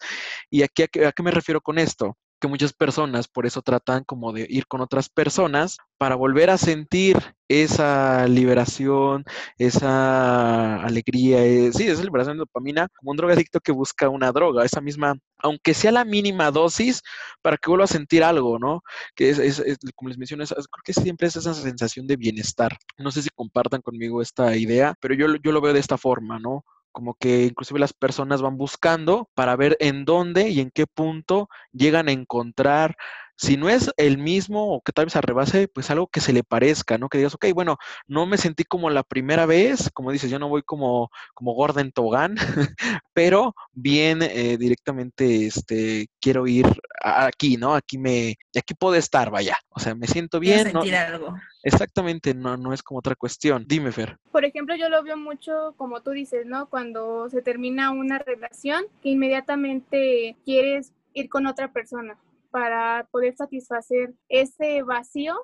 [0.49, 2.17] ¿Y aquí, a qué me refiero con esto?
[2.39, 6.57] Que muchas personas por eso tratan como de ir con otras personas para volver a
[6.57, 7.17] sentir
[7.47, 9.23] esa liberación,
[9.57, 14.65] esa alegría, eh, sí, esa liberación de dopamina, como un drogadicto que busca una droga,
[14.65, 17.01] esa misma, aunque sea la mínima dosis,
[17.41, 18.83] para que vuelva a sentir algo, ¿no?
[19.15, 19.63] Que es,
[19.95, 22.77] como les mencioné, creo que siempre es esa sensación de bienestar.
[22.97, 26.39] No sé si compartan conmigo esta idea, pero yo, yo lo veo de esta forma,
[26.39, 26.63] ¿no?
[26.97, 31.47] Como que inclusive las personas van buscando para ver en dónde y en qué punto
[31.71, 32.97] llegan a encontrar
[33.37, 36.43] si no es el mismo o que tal vez arrebase, pues algo que se le
[36.43, 37.07] parezca, ¿no?
[37.07, 37.77] Que digas, ok, bueno,
[38.07, 41.81] no me sentí como la primera vez, como dices, yo no voy como, como gorda
[41.81, 42.35] en togán,
[43.13, 46.65] pero bien eh, directamente, este, quiero ir
[47.01, 47.75] aquí, ¿no?
[47.75, 50.71] Aquí me, aquí puedo estar, vaya, o sea, me siento bien.
[50.71, 51.35] Sentir algo.
[51.61, 53.65] Exactamente, no, no es como otra cuestión.
[53.67, 54.17] Dime, Fer.
[54.31, 56.69] Por ejemplo, yo lo veo mucho, como tú dices, ¿no?
[56.69, 62.17] Cuando se termina una relación, que inmediatamente quieres ir con otra persona
[62.49, 65.35] para poder satisfacer ese vacío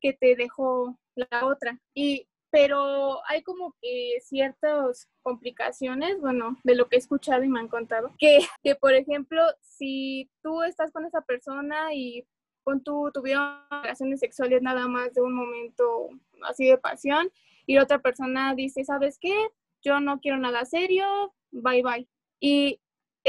[0.00, 1.80] que te dejó la otra.
[1.94, 3.74] Y pero hay como
[4.22, 8.94] ciertas complicaciones, bueno, de lo que he escuchado y me han contado, que, que por
[8.94, 12.26] ejemplo, si tú estás con esa persona y
[12.64, 16.10] con tu tuvieron relaciones sexuales nada más de un momento
[16.42, 17.30] así de pasión
[17.66, 19.34] y la otra persona dice, ¿sabes qué?
[19.82, 22.08] Yo no quiero nada serio, bye bye.
[22.40, 22.80] Y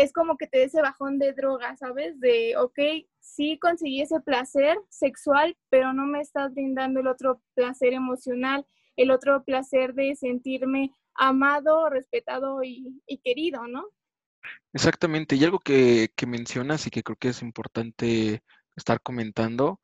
[0.01, 2.19] es como que te dé ese bajón de droga, ¿sabes?
[2.19, 2.79] De, ok,
[3.19, 9.11] sí conseguí ese placer sexual, pero no me estás brindando el otro placer emocional, el
[9.11, 13.85] otro placer de sentirme amado, respetado y, querido, ¿no?
[14.73, 18.41] Exactamente, y algo que, mencionas y que creo que es importante
[18.77, 19.81] estar comentando,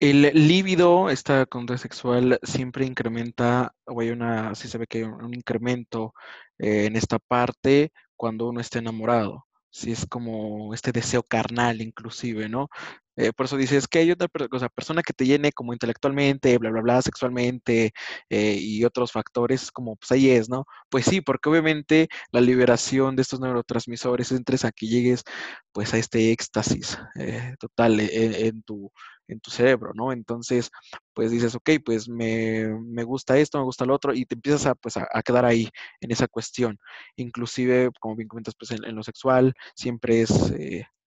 [0.00, 5.04] el líbido, esta conducta sexual, siempre incrementa, o hay una, sí se ve que hay
[5.04, 6.12] un, incremento
[6.58, 12.48] eh, en esta parte cuando uno está enamorado si es como este deseo carnal inclusive,
[12.48, 12.68] ¿no?
[13.16, 14.28] Eh, por eso dices que hay otra
[14.74, 17.92] persona que te llene como intelectualmente, bla, bla, bla, sexualmente
[18.30, 20.64] eh, y otros factores, como pues ahí es, ¿no?
[20.88, 25.24] Pues sí, porque obviamente la liberación de estos neurotransmisores entres a que llegues
[25.72, 28.90] pues a este éxtasis eh, total en, tu,
[29.28, 30.12] en tu cerebro, ¿no?
[30.12, 30.70] Entonces,
[31.14, 32.66] pues dices, ok, pues me,
[33.04, 35.68] gusta esto, me gusta lo otro, y te empiezas a, pues, a, quedar ahí
[36.00, 36.78] en esa cuestión.
[37.16, 40.30] Inclusive, como bien comentas, pues en, lo sexual siempre es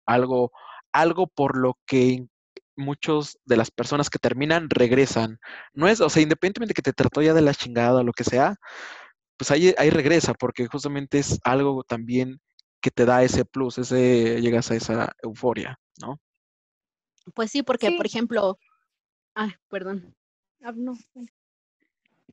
[0.05, 0.51] algo
[0.93, 2.25] algo por lo que
[2.75, 5.39] muchos de las personas que terminan regresan.
[5.73, 8.13] No es, o sea, independientemente de que te trató ya de la chingada o lo
[8.13, 8.55] que sea,
[9.37, 12.39] pues ahí, ahí regresa, porque justamente es algo también
[12.81, 16.19] que te da ese plus, ese, llegas a esa euforia, ¿no?
[17.33, 18.59] Pues sí, porque, por ejemplo,
[19.35, 20.15] ah, perdón.
[20.61, 20.97] Ah, no.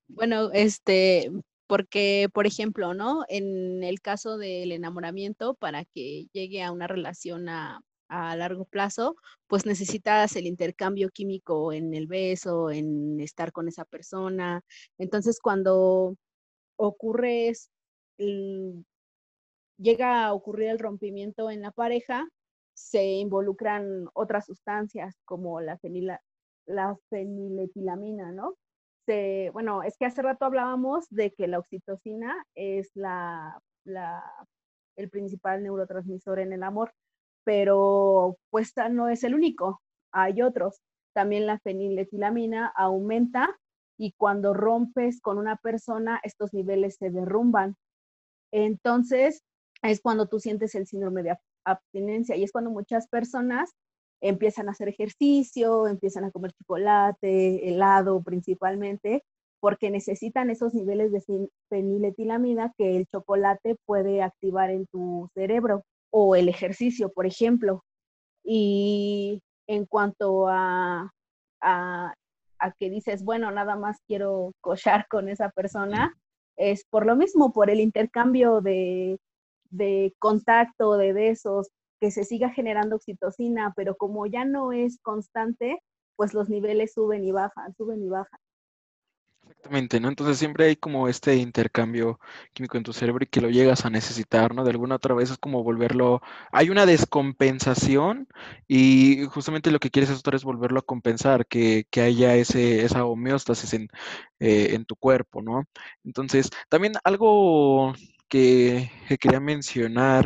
[0.09, 1.31] Bueno, este,
[1.69, 3.25] porque, por ejemplo, ¿no?
[3.29, 7.81] En el caso del enamoramiento, para que llegue a una relación a,
[8.11, 13.85] a largo plazo, pues necesitas el intercambio químico en el beso, en estar con esa
[13.85, 14.63] persona.
[14.99, 16.17] Entonces, cuando
[16.77, 17.53] ocurre,
[19.79, 22.29] llega a ocurrir el rompimiento en la pareja,
[22.75, 26.21] se involucran otras sustancias como la, fenila,
[26.67, 28.57] la feniletilamina, ¿no?
[29.53, 33.61] Bueno, es que hace rato hablábamos de que la oxitocina es la,
[34.97, 36.93] el principal neurotransmisor en el amor
[37.51, 39.83] pero pues no es el único,
[40.13, 40.81] hay otros.
[41.13, 43.59] También la feniletilamina aumenta
[43.99, 47.75] y cuando rompes con una persona, estos niveles se derrumban.
[48.53, 49.43] Entonces,
[49.83, 53.73] es cuando tú sientes el síndrome de abstinencia y es cuando muchas personas
[54.23, 59.25] empiezan a hacer ejercicio, empiezan a comer chocolate, helado principalmente,
[59.59, 66.37] porque necesitan esos niveles de feniletilamina que el chocolate puede activar en tu cerebro o
[66.37, 67.85] el ejercicio, por ejemplo.
[68.45, 71.13] Y en cuanto a,
[71.61, 72.15] a,
[72.79, 76.15] que dices, bueno, nada más quiero cochar con esa persona,
[76.57, 79.19] es por lo mismo, por el intercambio de,
[79.71, 85.81] de contacto, de besos, que se siga generando oxitocina, pero como ya no es constante,
[86.17, 88.41] pues los niveles suben y bajan, suben y bajan.
[89.63, 90.09] Exactamente, ¿no?
[90.09, 92.19] Entonces siempre hay como este intercambio
[92.55, 94.65] químico en tu cerebro y que lo llegas a necesitar, ¿no?
[94.65, 98.27] De alguna otra vez es como volverlo, hay una descompensación
[98.67, 102.85] y justamente lo que quieres es otra vez volverlo a compensar, que, que haya ese,
[102.87, 103.89] esa homeostasis en,
[104.39, 105.65] eh, en tu cuerpo, ¿no?
[106.05, 107.93] Entonces, también algo
[108.29, 110.25] que, que quería mencionar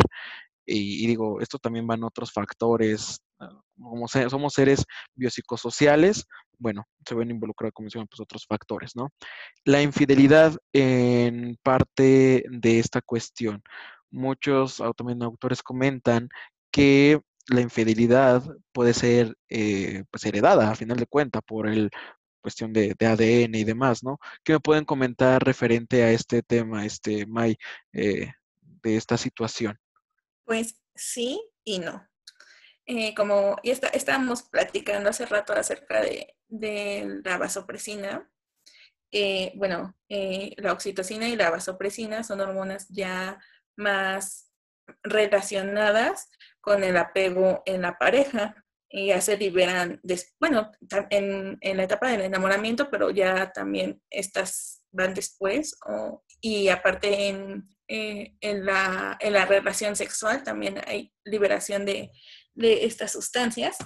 [0.66, 6.26] y, digo, esto también van otros factores, ah, como somos seres biopsicosociales,
[6.58, 9.10] bueno, se ven involucrados, como mencionan, pues otros factores, ¿no?
[9.64, 13.62] La infidelidad en parte de esta cuestión.
[14.10, 16.28] Muchos autores comentan
[16.70, 18.42] que la infidelidad
[18.72, 21.90] puede ser eh, pues heredada, a final de cuentas, por el
[22.40, 24.18] cuestión de, de ADN y demás, ¿no?
[24.42, 27.56] ¿Qué me pueden comentar referente a este tema, este, May,
[27.92, 28.32] eh,
[28.82, 29.78] de esta situación?
[30.44, 32.06] Pues sí y no.
[32.86, 38.30] Eh, como ya está, estábamos platicando hace rato acerca de, de la vasopresina,
[39.10, 43.38] eh, bueno, eh, la oxitocina y la vasopresina son hormonas ya
[43.76, 44.50] más
[45.02, 46.30] relacionadas
[46.60, 48.54] con el apego en la pareja
[48.90, 50.70] y ya se liberan, des- bueno,
[51.10, 55.76] en, la etapa del enamoramiento, pero ya también estas van después
[56.40, 62.10] y aparte en, eh, en, la, en la relación sexual también hay liberación de,
[62.54, 63.76] de estas sustancias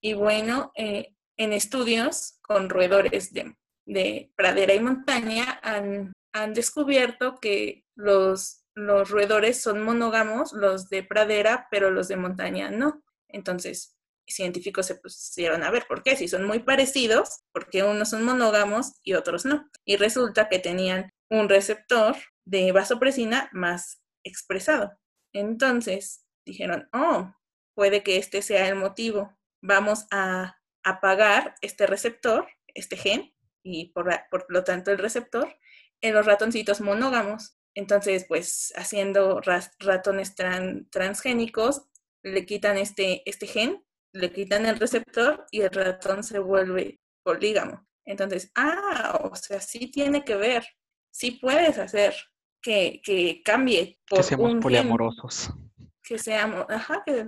[0.00, 3.54] y bueno, eh, en estudios con roedores de
[3.88, 11.02] de pradera y montaña han, han descubierto que los, los roedores son monógamos, los de
[11.02, 13.02] pradera, pero los de montaña no.
[13.28, 13.96] Entonces,
[14.26, 18.92] científicos se pusieron a ver por qué, si son muy parecidos, porque unos son monógamos
[19.02, 19.68] y otros no.
[19.86, 22.14] Y resulta que tenían un receptor
[22.48, 24.98] de vasopresina más expresado.
[25.34, 27.34] Entonces, dijeron, oh,
[27.74, 29.36] puede que este sea el motivo.
[29.62, 35.54] Vamos a apagar este receptor, este gen, y por, por, lo tanto el receptor
[36.00, 37.58] en los ratoncitos monógamos.
[37.74, 39.40] Entonces, pues haciendo
[39.78, 41.82] ratones tran, transgénicos,
[42.22, 47.86] le quitan este, este gen, le quitan el receptor y el ratón se vuelve polígamo.
[48.06, 50.66] Entonces, ah, o sea, sí tiene que ver,
[51.10, 52.14] sí puedes hacer
[52.62, 55.50] que, que cambie por que seamos un poliamorosos.
[56.02, 57.26] Que seamos, ajá, que,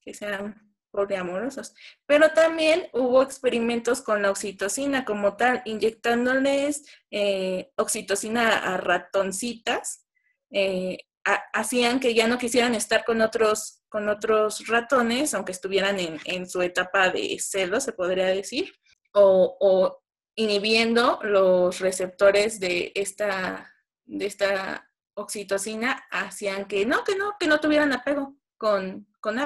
[0.00, 1.74] que sean poliamorosos.
[2.06, 10.06] Pero también hubo experimentos con la oxitocina como tal, inyectándoles eh, oxitocina a ratoncitas,
[10.50, 15.98] eh, a, hacían que ya no quisieran estar con otros, con otros ratones, aunque estuvieran
[15.98, 18.72] en, en su etapa de celo, se podría decir,
[19.14, 20.02] o, o,
[20.34, 23.71] inhibiendo los receptores de esta,
[24.12, 29.38] de esta oxitocina, hacían que no, que no, que no tuvieran apego con, con,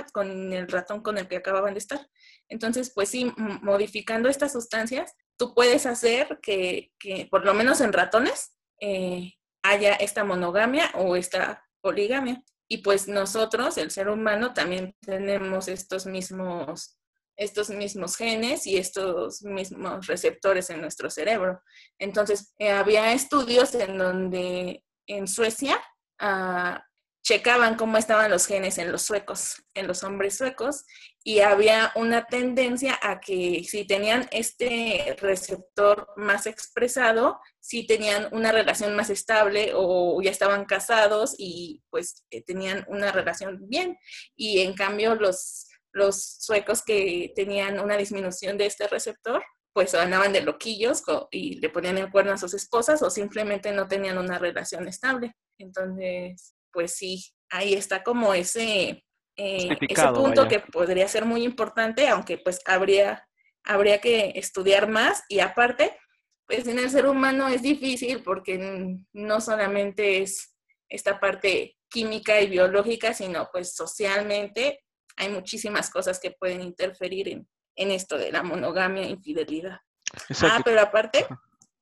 [0.52, 2.08] el ratón con el que acababan de estar.
[2.48, 7.92] Entonces, pues sí, modificando estas sustancias, tú puedes hacer que, que por lo menos en
[7.92, 12.42] ratones, eh, haya esta monogamia o esta poligamia.
[12.68, 16.98] Y pues nosotros, el ser humano, también tenemos estos mismos,
[17.37, 21.61] estos mismos genes y estos mismos receptores en nuestro cerebro.
[21.99, 25.80] Entonces, eh, había estudios en donde en Suecia
[26.20, 26.78] uh,
[27.26, 30.84] checaban cómo estaban los genes en los suecos, en los hombres suecos,
[31.24, 38.53] y había una tendencia a que si tenían este receptor más expresado, si tenían una
[38.53, 43.99] relación más estable o ya estaban casados y pues eh, tenían una relación bien.
[44.37, 45.66] Y en cambio los,
[45.97, 49.42] los suecos que tenían una disminución de este receptor,
[49.72, 53.88] pues andaban de loquillos y le ponían el cuerno a sus esposas o simplemente no
[53.88, 55.34] tenían una relación estable.
[55.59, 59.05] Entonces, pues sí, ahí está como ese,
[59.36, 60.49] eh, ese punto vaya.
[60.49, 63.26] que podría ser muy importante, aunque pues habría,
[63.64, 65.99] habría que estudiar más y aparte,
[66.47, 70.57] pues en el ser humano es difícil porque no solamente es
[70.88, 74.86] esta parte química y biológica, sino pues socialmente
[75.16, 79.80] hay muchísimas cosas que pueden interferir en, en esto de la monogamia e infidelidad.
[80.28, 80.56] Exacto.
[80.58, 81.26] Ah, pero aparte,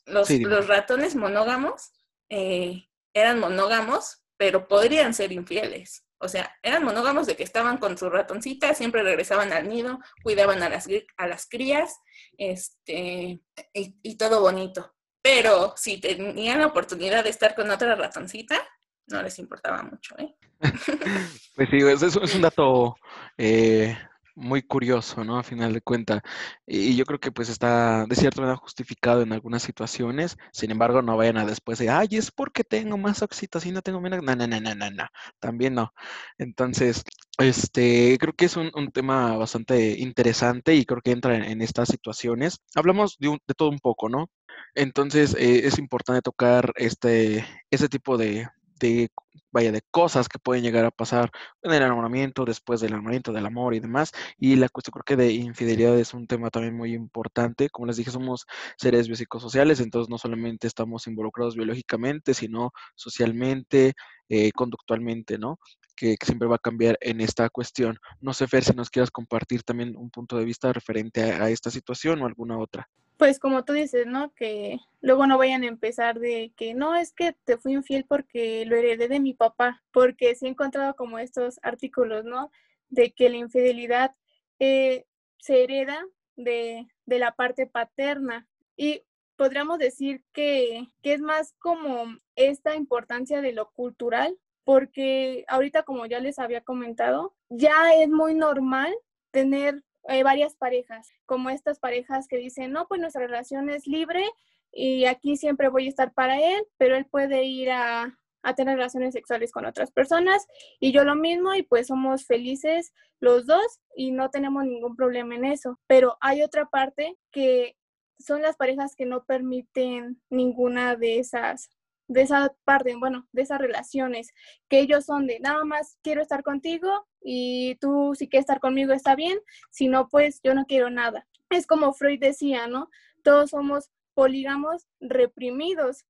[0.07, 1.93] los, sí, los ratones monógamos
[2.29, 6.05] eh, eran monógamos, pero podrían ser infieles.
[6.19, 10.63] O sea, eran monógamos de que estaban con su ratoncita, siempre regresaban al nido, cuidaban
[10.63, 11.99] a las, a las crías,
[12.39, 13.41] este,
[13.73, 14.95] y, y, todo bonito.
[15.23, 18.67] Pero si tenían la oportunidad de estar con otra ratoncita,
[19.09, 20.35] no les importaba mucho, ¿eh?
[21.57, 22.97] pues sí, eso es un dato
[23.37, 23.97] eh,
[24.35, 25.39] muy curioso, ¿no?
[25.39, 26.23] A final de cuentas.
[26.67, 30.37] Y yo creo que pues está de cierta manera justificado en algunas situaciones.
[30.53, 34.23] Sin embargo, no vayan a después de, ay, es porque tengo más oxitocina, tengo menos.
[34.23, 35.05] No, no, no, no, no, no.
[35.39, 35.93] También no.
[36.39, 37.05] Entonces,
[37.39, 42.61] este, creo que es un, tema bastante interesante y creo que entra en, estas situaciones.
[42.75, 44.31] Hablamos de, un, de todo un poco, ¿no?
[44.75, 48.49] Entonces eh, es importante tocar este, ese tipo de,
[48.85, 49.09] de,
[49.53, 51.31] vaya, de cosas que pueden llegar a pasar
[51.63, 54.13] en el enamoramiento, después del enamoramiento, del amor y demás.
[54.39, 57.71] Y la cuestión creo que de infidelidad es un tema también muy importante.
[57.71, 63.95] Como les dije, somos seres biopsicosociales, entonces no solamente estamos involucrados biológicamente, sino socialmente,
[64.29, 65.59] eh, conductualmente, ¿no?
[65.97, 67.99] Que, siempre va a cambiar en esta cuestión.
[68.21, 71.71] No sé, Fer, si nos quieras compartir también un punto de vista referente a esta
[71.71, 72.89] situación o alguna otra.
[73.17, 74.33] Pues como tú dices, ¿no?
[74.35, 78.65] Que luego no vayan a empezar de que no es que te fui infiel porque
[78.67, 82.51] lo heredé de mi papá, porque sí he encontrado como estos artículos, ¿no?
[82.89, 84.15] De que la infidelidad
[84.59, 85.07] eh,
[85.39, 86.05] se hereda
[86.37, 88.49] de, de, la parte paterna.
[88.77, 89.03] Y
[89.37, 96.07] podríamos decir que, que es más como esta importancia de lo cultural, porque ahorita, como
[96.07, 98.95] ya les había comentado, ya es muy normal
[99.31, 104.25] tener hay varias parejas, como estas parejas que dicen, no, pues nuestra relación es libre
[104.73, 108.77] y aquí siempre voy a estar para él, pero él puede ir a, a tener
[108.77, 110.47] relaciones sexuales con otras personas
[110.79, 115.35] y yo lo mismo y pues somos felices los dos y no tenemos ningún problema
[115.35, 115.79] en eso.
[115.87, 117.77] Pero hay otra parte que
[118.19, 121.71] son las parejas que no permiten ninguna de esas
[122.07, 124.33] de esa parte, bueno, de esas relaciones,
[124.69, 128.93] que ellos son de nada más quiero estar contigo y tú si quieres estar conmigo
[128.93, 129.39] está bien,
[129.71, 131.27] si no, pues yo no quiero nada.
[131.51, 132.91] Es como Freud decía, ¿no?
[133.23, 136.05] Todos somos polígamos reprimidos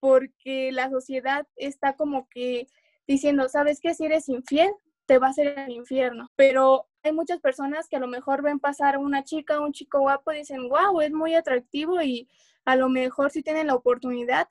[0.00, 2.68] porque la sociedad está como que
[3.06, 3.94] diciendo, ¿sabes qué?
[3.94, 4.70] Si eres infiel,
[5.06, 6.28] te va a hacer el infierno.
[6.36, 10.32] Pero hay muchas personas que a lo mejor ven pasar una chica, un chico guapo
[10.32, 12.28] y dicen, wow, es muy atractivo y
[12.64, 14.48] a lo mejor si tienen la oportunidad,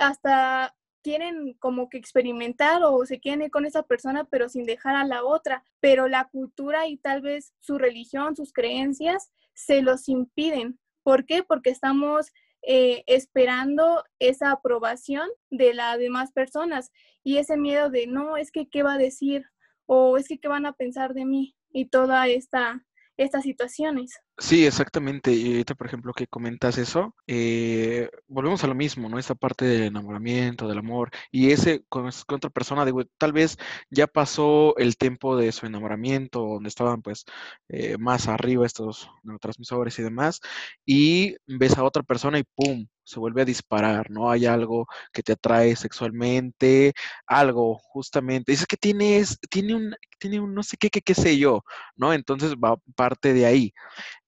[0.00, 4.94] hasta quieren como que experimentar o se quieren ir con esa persona, pero sin dejar
[4.94, 5.64] a la otra.
[5.80, 10.78] Pero la cultura y tal vez su religión, sus creencias, se los impiden.
[11.02, 11.42] ¿Por qué?
[11.42, 16.92] Porque estamos eh, esperando esa aprobación de las demás personas
[17.24, 19.46] y ese miedo de no, es que qué va a decir
[19.86, 22.86] o es que qué van a pensar de mí y toda esta
[23.16, 24.20] estas situaciones.
[24.38, 25.32] Sí, exactamente.
[25.32, 29.18] Y ahorita, por ejemplo, que comentas eso, eh, volvemos a lo mismo, ¿no?
[29.18, 33.58] Esa parte del enamoramiento, del amor, y ese con, otra persona, digo, tal vez
[33.90, 37.24] ya pasó el tiempo de su enamoramiento, donde estaban pues
[37.68, 40.40] eh, más arriba estos neurotransmisores y demás,
[40.86, 42.86] y ves a otra persona y ¡pum!
[43.04, 44.30] Se vuelve a disparar, ¿no?
[44.30, 46.92] Hay algo que te atrae sexualmente,
[47.26, 48.52] algo justamente.
[48.52, 51.62] Dices que tienes, tiene un, tiene un no sé qué, qué, qué sé yo,
[51.96, 52.12] ¿no?
[52.12, 53.72] Entonces va parte de ahí.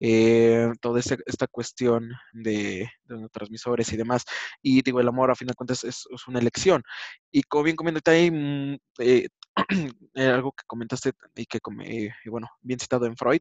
[0.01, 4.25] Eh, toda esta, cuestión de, de transmisores y demás.
[4.63, 6.83] Y digo, el amor a fin de cuentas es, una elección.
[7.31, 9.29] Y como bien comentaste ahí, mm, eh,
[10.17, 13.41] algo que comentaste y que, eh, bueno, bien citado en Freud,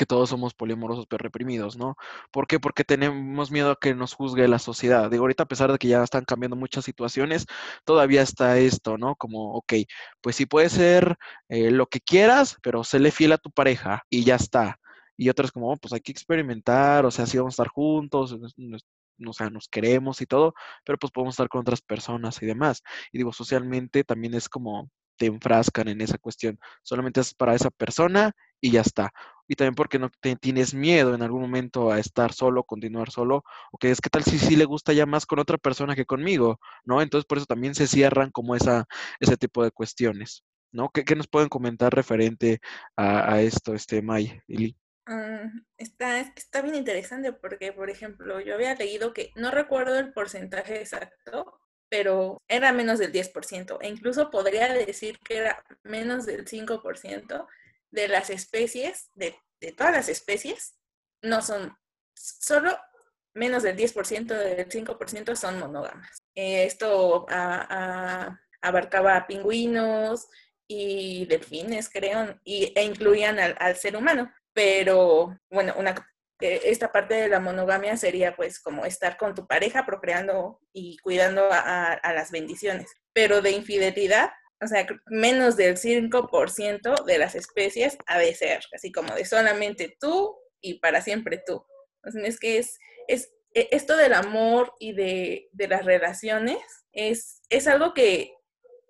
[0.00, 1.96] que todos somos poliamorosos pero reprimidos, ¿no?
[2.30, 2.58] ¿Por qué?
[2.58, 5.10] Porque tenemos miedo a que nos juzgue la sociedad.
[5.10, 7.46] Digo, ahorita a pesar de que ya están cambiando muchas situaciones,
[7.84, 9.14] todavía está esto, ¿no?
[9.16, 9.74] Como, ok,
[10.22, 11.18] pues sí puede ser
[11.50, 14.80] eh, lo que quieras, pero séle fiel a tu pareja y ya está.
[15.18, 18.32] Y otras como, oh, pues hay que experimentar, o sea, sí vamos a estar juntos,
[18.32, 22.82] o sea, nos queremos y todo, pero pues podemos estar con otras personas y demás.
[23.12, 26.58] Y digo, socialmente también es como te enfrascan en esa cuestión.
[26.82, 28.32] Solamente es para esa persona
[28.62, 29.12] y ya está
[29.50, 33.42] y también porque no te, tienes miedo en algún momento a estar solo, continuar solo,
[33.72, 36.06] o que es que tal si sí le gusta ya más con otra persona que
[36.06, 37.02] conmigo, ¿no?
[37.02, 38.86] Entonces por eso también se cierran como esa,
[39.18, 40.90] ese tipo de cuestiones, ¿no?
[40.90, 42.60] ¿Qué, qué nos pueden comentar referente
[42.96, 44.76] a, esto, este May y
[45.06, 50.12] mm, está, está bien interesante porque, por ejemplo, yo había leído que, no recuerdo el
[50.12, 56.46] porcentaje exacto, pero era menos del 10%, e incluso podría decir que era menos del
[56.46, 57.48] 5%
[57.90, 59.36] de las especies, de,
[59.76, 60.78] todas las especies,
[61.22, 61.76] no son,
[62.14, 62.76] solo
[63.34, 66.22] menos del 10%, del 5% son monógamas.
[66.34, 67.26] Esto
[68.62, 70.28] abarcaba pingüinos
[70.66, 74.32] y delfines, creo, y, e incluían al, ser humano.
[74.52, 75.94] Pero, bueno, una,
[76.40, 80.96] eh, esta parte de la monogamia sería pues como estar con tu pareja procreando y
[80.98, 82.90] cuidando a las bendiciones.
[83.12, 84.30] Pero de infidelidad
[84.60, 89.96] o sea, menos del 5% de las especies ha de ser, así como de solamente
[89.98, 91.64] tú y para siempre tú.
[92.24, 96.58] es que es, es e, esto del amor y de, las relaciones
[96.92, 98.34] es, es algo que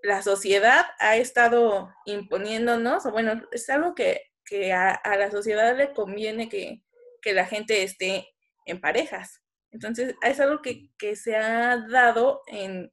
[0.03, 4.23] la sociedad ha estado imponiéndonos, o bueno, es algo que,
[4.73, 6.83] a, la sociedad le conviene que,
[7.33, 8.29] la gente esté
[8.67, 9.41] en parejas.
[9.71, 12.91] Entonces, es algo que, se ha dado en,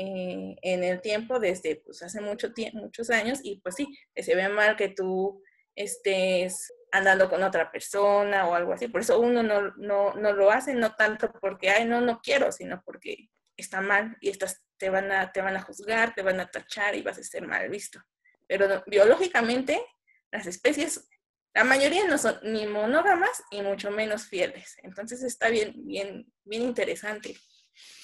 [0.00, 4.36] eh, en el tiempo desde pues, hace mucho tiempo, muchos años y pues sí, se
[4.36, 5.42] ve mal que tú
[5.74, 8.86] estés andando con otra persona o algo así.
[8.86, 12.52] Por eso uno no, no, no lo hace, no tanto porque, ay, no, no quiero,
[12.52, 16.38] sino porque está mal y estas te van a, te van a juzgar, te van
[16.38, 18.00] a tachar y vas a ser mal visto.
[18.46, 19.84] Pero biológicamente,
[20.30, 21.08] las especies,
[21.54, 24.76] la mayoría no son ni monógamas y mucho menos fieles.
[24.84, 27.36] Entonces está bien, bien, bien interesante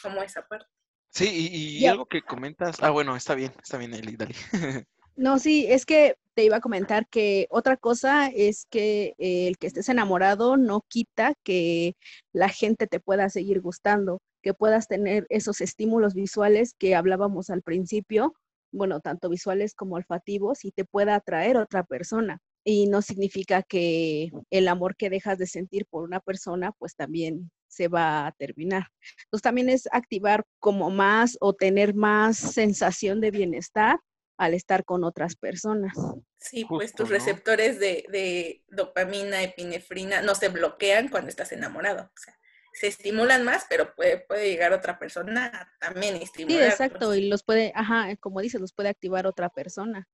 [0.03, 0.74] como esa parte.
[1.15, 4.35] Sí, y, algo que comentas, ah, bueno, está bien, está bien, Eli, dale.
[5.17, 9.69] No, sí, es que te iba a comentar que otra cosa es que el que
[9.69, 11.95] estés enamorado no quita que
[12.33, 17.63] la gente te pueda seguir gustando, que puedas tener esos estímulos visuales que hablábamos al
[17.63, 18.35] principio,
[18.73, 22.41] bueno, tanto visuales como olfativos, y te pueda atraer otra persona.
[22.65, 27.53] Y no significa que el amor que dejas de sentir por una persona, pues también
[27.75, 28.89] se va a terminar.
[29.25, 33.99] Entonces también es activar como más o tener más sensación de bienestar
[34.37, 35.95] al estar con otras personas.
[36.39, 42.05] Sí, pues tus receptores de, dopamina, epinefrina no se bloquean cuando estás enamorado.
[42.05, 42.37] O sea,
[42.73, 46.63] se estimulan más, pero puede, puede llegar otra persona también estimular.
[46.63, 50.09] Sí, exacto, y los puede, ajá, como dices, los puede activar otra persona.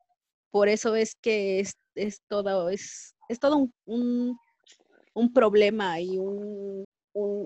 [0.51, 4.39] Por eso es que es, es todo, es, es todo un,
[5.15, 6.85] un, problema y un,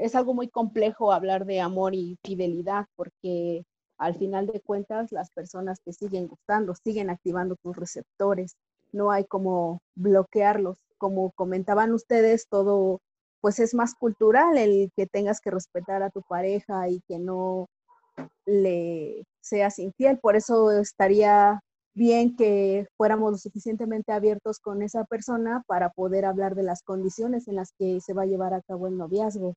[0.00, 3.64] es algo muy complejo hablar de amor y fidelidad, porque
[3.98, 8.56] al final de cuentas las personas te siguen gustando, siguen activando tus receptores,
[8.92, 10.78] no hay como bloquearlos.
[10.98, 13.00] Como comentaban ustedes, todo
[13.40, 17.66] pues es más cultural el que tengas que respetar a tu pareja y que no
[18.46, 20.18] le seas infiel.
[20.18, 21.60] Por eso estaría
[21.94, 27.48] bien que fuéramos lo suficientemente abiertos con esa persona para poder hablar de las condiciones
[27.48, 29.54] en las que se va a llevar a cabo el noviazgo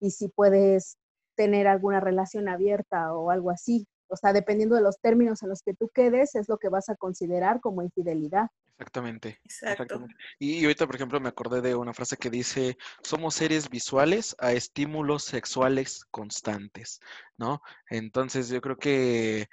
[0.00, 0.96] y si puedes
[1.34, 3.86] tener alguna relación abierta o algo así.
[4.08, 6.88] O sea, dependiendo de los términos en los que tú quedes, es lo que vas
[6.88, 8.48] a considerar como infidelidad.
[8.78, 9.38] Exactamente.
[9.44, 10.14] Exactamente.
[10.38, 14.52] Y ahorita, por ejemplo, me acordé de una frase que dice, somos seres visuales a
[14.52, 17.00] estímulos sexuales constantes,
[17.38, 17.62] ¿no?
[17.88, 19.48] Entonces yo creo que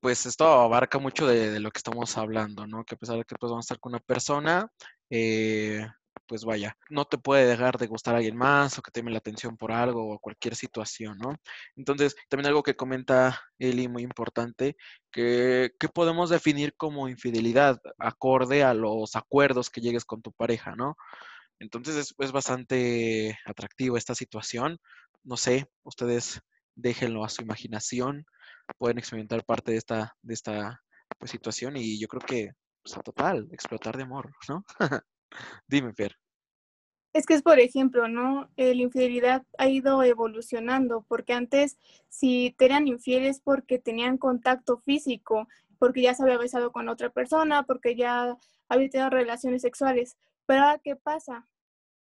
[0.00, 2.84] pues esto abarca mucho de, lo que estamos hablando, ¿no?
[2.84, 4.70] Que a pesar de que pues vamos a estar con una persona,
[5.10, 5.86] eh,
[6.26, 9.12] pues vaya, no te puede dejar de gustar a alguien más o que te llame
[9.12, 11.36] la atención por algo o cualquier situación, ¿no?
[11.76, 14.76] Entonces, también algo que comenta Eli muy importante,
[15.12, 20.96] que, podemos definir como infidelidad acorde a los acuerdos que llegues con tu pareja, ¿no?
[21.60, 24.78] Entonces es, es bastante atractivo esta situación.
[25.24, 26.40] No sé, ustedes
[26.74, 28.26] déjenlo a su imaginación,
[28.78, 30.82] pueden experimentar parte de esta, de esta
[31.18, 32.52] pues, situación y yo creo que,
[32.82, 34.64] pues, total, explotar de amor, ¿no?
[35.66, 36.16] Dime, Fer.
[37.12, 38.50] Es que es, por ejemplo, ¿no?
[38.56, 41.78] La infidelidad ha ido evolucionando, porque antes
[42.10, 45.48] si te eran infieles porque tenían contacto físico,
[45.78, 48.36] porque ya se había besado con otra persona, porque ya
[48.68, 50.18] había tenido relaciones sexuales.
[50.44, 51.48] Pero ahora, ¿qué pasa?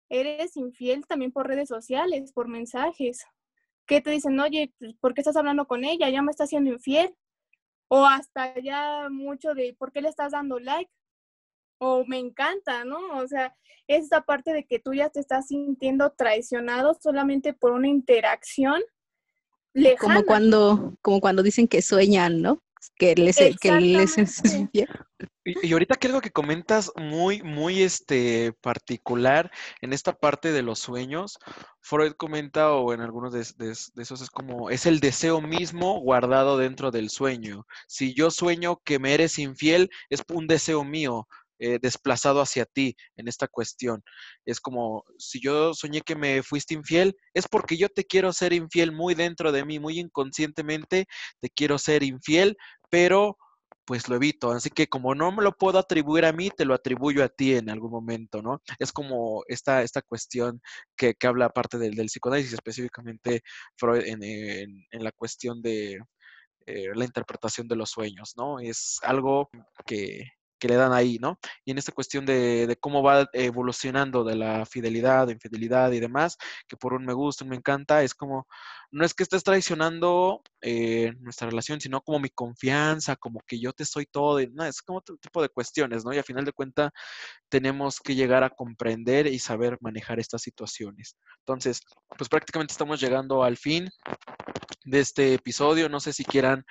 [0.09, 3.27] Eres infiel también por redes sociales, por mensajes.
[3.93, 4.41] ¿Qué te dicen?
[4.41, 6.09] Oye, pues, ¿por qué estás hablando con ella?
[6.09, 7.15] Ya me está haciendo infiel.
[7.89, 10.91] O hasta ya mucho de, ¿por qué le estás dando like?
[11.85, 13.19] o me encanta, ¿no?
[13.19, 13.57] O sea,
[13.89, 18.81] es esa parte de que tú ya te estás sintiendo traicionado solamente por una interacción
[19.75, 20.15] lejana.
[20.15, 22.63] Como cuando, como cuando dicen que sueñan, ¿no?
[22.97, 24.17] Que les, que les
[25.45, 30.63] y, y, ahorita que algo que comentas muy, muy este particular en esta parte de
[30.63, 31.39] los sueños,
[31.81, 33.73] Freud comenta, o en algunos de, de,
[34.03, 37.67] esos es como, es el deseo mismo guardado dentro del sueño.
[37.87, 41.27] Si yo sueño que me eres infiel, es un deseo mío,
[41.65, 44.03] eh, desplazado hacia ti en esta cuestión.
[44.45, 48.53] Es como, si yo soñé que me fuiste infiel, es porque yo te quiero ser
[48.53, 51.07] infiel muy dentro de mí, muy inconscientemente,
[51.41, 52.57] te quiero ser infiel,
[52.91, 53.37] pero
[53.85, 54.51] pues lo evito.
[54.51, 57.55] Así que como no me lo puedo atribuir a mí, te lo atribuyo a ti
[57.55, 58.61] en algún momento, ¿no?
[58.81, 60.61] Es como esta, esta cuestión
[60.97, 63.43] que, habla aparte del, del, psicoanálisis, específicamente
[63.77, 66.01] Freud en, la cuestión de
[66.67, 68.59] eh, la interpretación de los sueños, ¿no?
[68.59, 69.49] Es algo
[69.87, 70.25] que,
[70.63, 71.41] que le dan ahí, ¿no?
[71.65, 76.39] Y en esta cuestión de, cómo va evolucionando de la fidelidad, de infidelidad y demás,
[76.69, 78.47] que por un me gusta, un me encanta, es como,
[78.93, 83.73] no es que estés traicionando eh, nuestra relación, sino como mi confianza, como que yo
[83.73, 86.13] te soy todo, es como otro tipo de cuestiones, ¿no?
[86.13, 86.93] Y a final de cuentas
[87.49, 91.17] tenemos que llegar a comprender y saber manejar estas situaciones.
[91.41, 91.81] Entonces,
[92.17, 93.91] pues prácticamente estamos llegando al fin
[94.85, 96.65] de este episodio, no sé si quieran...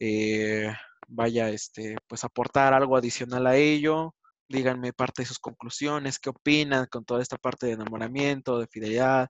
[0.00, 0.74] Eh,
[1.06, 4.14] vaya, este, pues aportar algo adicional a ello.
[4.48, 9.28] Díganme parte de sus conclusiones, qué opinan con toda esta parte de enamoramiento, de fidelidad,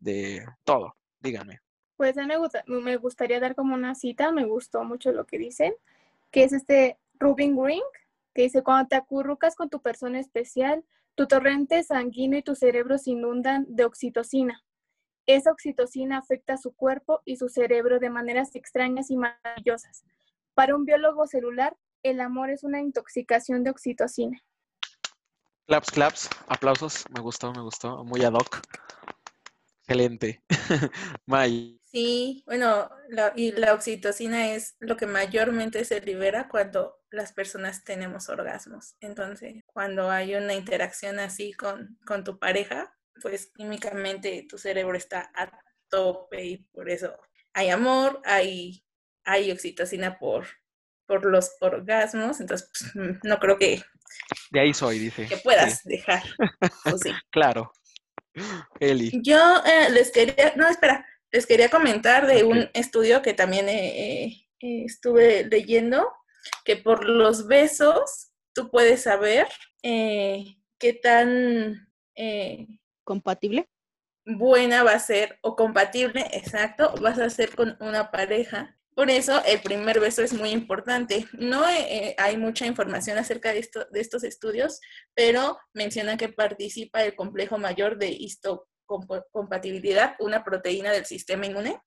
[0.00, 0.96] de todo.
[1.20, 1.60] Díganme.
[1.96, 2.34] Pues a mí
[2.66, 5.72] me, me gustaría dar como una cita, me gustó mucho lo que dicen,
[6.30, 7.82] que es este Rubin Green,
[8.34, 12.98] que dice, cuando te acurrucas con tu persona especial, tu torrente sanguíneo y tu cerebro
[12.98, 14.62] se inundan de oxitocina.
[15.24, 20.04] Esa oxitocina afecta a su cuerpo y su cerebro de maneras extrañas y maravillosas.
[20.56, 24.42] Para un biólogo celular, el amor es una intoxicación de oxitocina.
[25.66, 28.62] Claps, claps, aplausos, me gustó, me gustó, muy ad hoc.
[29.80, 30.42] Excelente.
[31.26, 31.78] May.
[31.84, 32.88] Sí, bueno,
[33.34, 38.96] y la oxitocina es lo que mayormente se libera cuando las personas tenemos orgasmos.
[39.00, 45.30] Entonces, cuando hay una interacción así con, con tu pareja, pues químicamente tu cerebro está
[45.34, 45.50] a
[45.90, 47.14] tope y por eso
[47.52, 48.85] hay amor, hay,
[49.26, 50.46] hay oxitocina por,
[51.06, 53.82] por los orgasmos, entonces pues, no creo que...
[54.50, 55.26] De ahí soy, dice.
[55.26, 56.22] Que puedas dejar.
[57.02, 57.12] sí.
[57.30, 57.72] Claro.
[58.80, 59.10] Eli.
[59.22, 64.48] Yo eh, les quería, no, espera, les quería comentar de un estudio que también eh,
[64.60, 66.10] eh, estuve leyendo,
[66.64, 69.46] que por los besos tú puedes saber
[69.82, 71.88] qué tan
[73.04, 73.68] compatible
[74.26, 78.75] buena va a ser o compatible, exacto, vas a ser con una pareja.
[78.96, 81.28] Por eso el primer beso es muy importante.
[81.32, 84.80] No hay mucha información acerca de, esto, de estos estudios,
[85.14, 91.78] pero menciona que participa el complejo mayor de histocompatibilidad, una proteína del sistema inmune.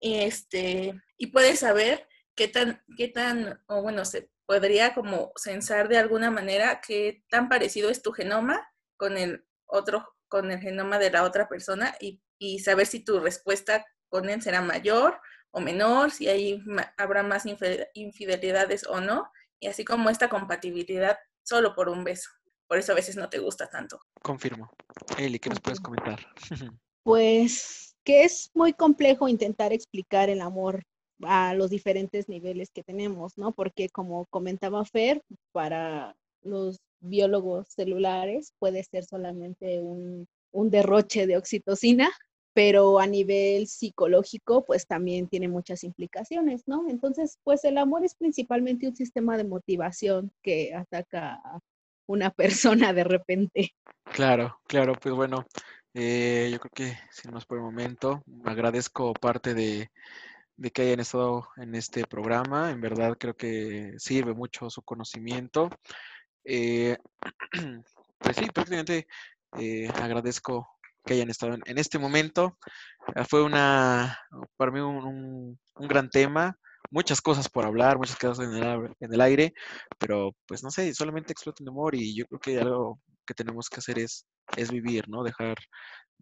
[0.00, 5.88] Y, este, y puedes saber qué tan, qué tan, o bueno, se podría como censar
[5.88, 8.64] de alguna manera qué tan parecido es tu genoma
[8.96, 12.20] con el otro con el genoma de la otra persona y,
[12.58, 15.18] saber si tu respuesta con él será mayor
[15.54, 16.60] o menor, si ahí
[16.96, 17.44] habrá más
[17.94, 19.30] infidelidades o no,
[19.60, 22.28] y así como esta compatibilidad solo por un beso.
[22.66, 24.00] Por eso a veces no te gusta tanto.
[24.20, 24.70] Confirmo.
[25.16, 26.18] Eli, ¿qué nos puedes comentar?
[27.04, 30.84] Pues que es muy complejo intentar explicar el amor
[31.20, 33.52] a los diferentes niveles que tenemos, ¿no?
[33.52, 40.26] Porque como comentaba Fer, para los biólogos celulares puede ser solamente un,
[40.70, 42.10] derroche de oxitocina,
[42.54, 46.88] pero a nivel psicológico, pues también tiene muchas implicaciones, ¿no?
[46.88, 51.58] Entonces, pues el amor es principalmente un sistema de motivación que ataca a
[52.06, 52.30] una
[52.88, 53.74] persona de repente.
[54.04, 55.44] Claro, claro, pues bueno,
[55.94, 59.90] eh, yo creo que sin más por el momento, agradezco parte de,
[60.56, 65.70] de que hayan estado en este programa, en verdad creo que sirve mucho su conocimiento.
[66.44, 66.96] Eh,
[68.18, 69.08] pues sí, prácticamente
[69.58, 70.73] eh, agradezco
[71.04, 72.58] que hayan estado en, este momento.
[73.14, 74.18] Ah, fue una,
[74.56, 76.58] para mí un, gran tema,
[76.90, 79.54] muchas cosas por hablar, muchas cosas en el, el aire,
[79.98, 83.68] pero pues no sé, solamente exploten de amor y yo creo que algo que tenemos
[83.68, 84.26] que hacer es,
[84.56, 85.22] es vivir, ¿no?
[85.22, 85.56] Dejar,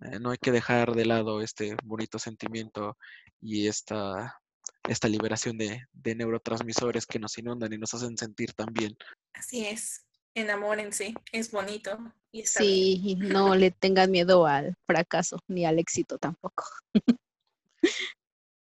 [0.02, 2.96] eh, no hay que dejar de lado este bonito sentimiento
[3.40, 4.40] y esta,
[4.88, 8.96] esta liberación de, de neurotransmisores que nos inundan y nos hacen sentir tan bien.
[9.34, 11.98] Así es enamórense, es bonito.
[12.32, 16.64] Y sí, no le tengan miedo al fracaso ni al éxito tampoco.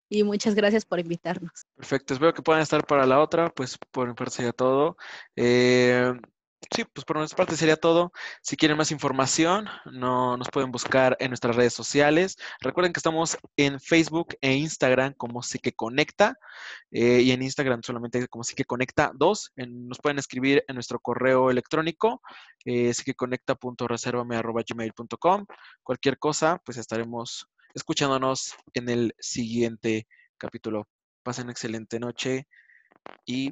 [0.10, 1.52] y muchas gracias por invitarnos.
[1.76, 4.96] Perfecto, espero que puedan estar para la otra, pues por mi parte sería todo.
[5.36, 6.14] Eh,
[6.76, 8.12] Sí, pues por nuestra parte sería todo.
[8.42, 12.36] Si quieren más información, no, nos pueden buscar en nuestras redes sociales.
[12.62, 16.36] Recuerden que estamos en Facebook e Instagram como Psique Conecta
[16.92, 19.54] eh, y en Instagram solamente como Psique Conecta 2.
[19.56, 22.22] nos pueden escribir en nuestro correo electrónico
[22.66, 25.46] eh, psiqueconecta.reservame.gmail.com.
[25.84, 30.88] Cualquier cosa, pues estaremos escuchándonos en el siguiente capítulo.
[31.24, 32.48] Pasen excelente noche
[33.26, 33.52] y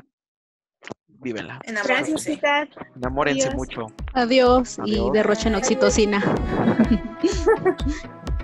[1.08, 1.60] vívenla.
[1.66, 2.70] Gracias, chicas.
[2.96, 3.88] Enamórense mucho.
[4.14, 6.22] Adiós, y derrochen oxitocina.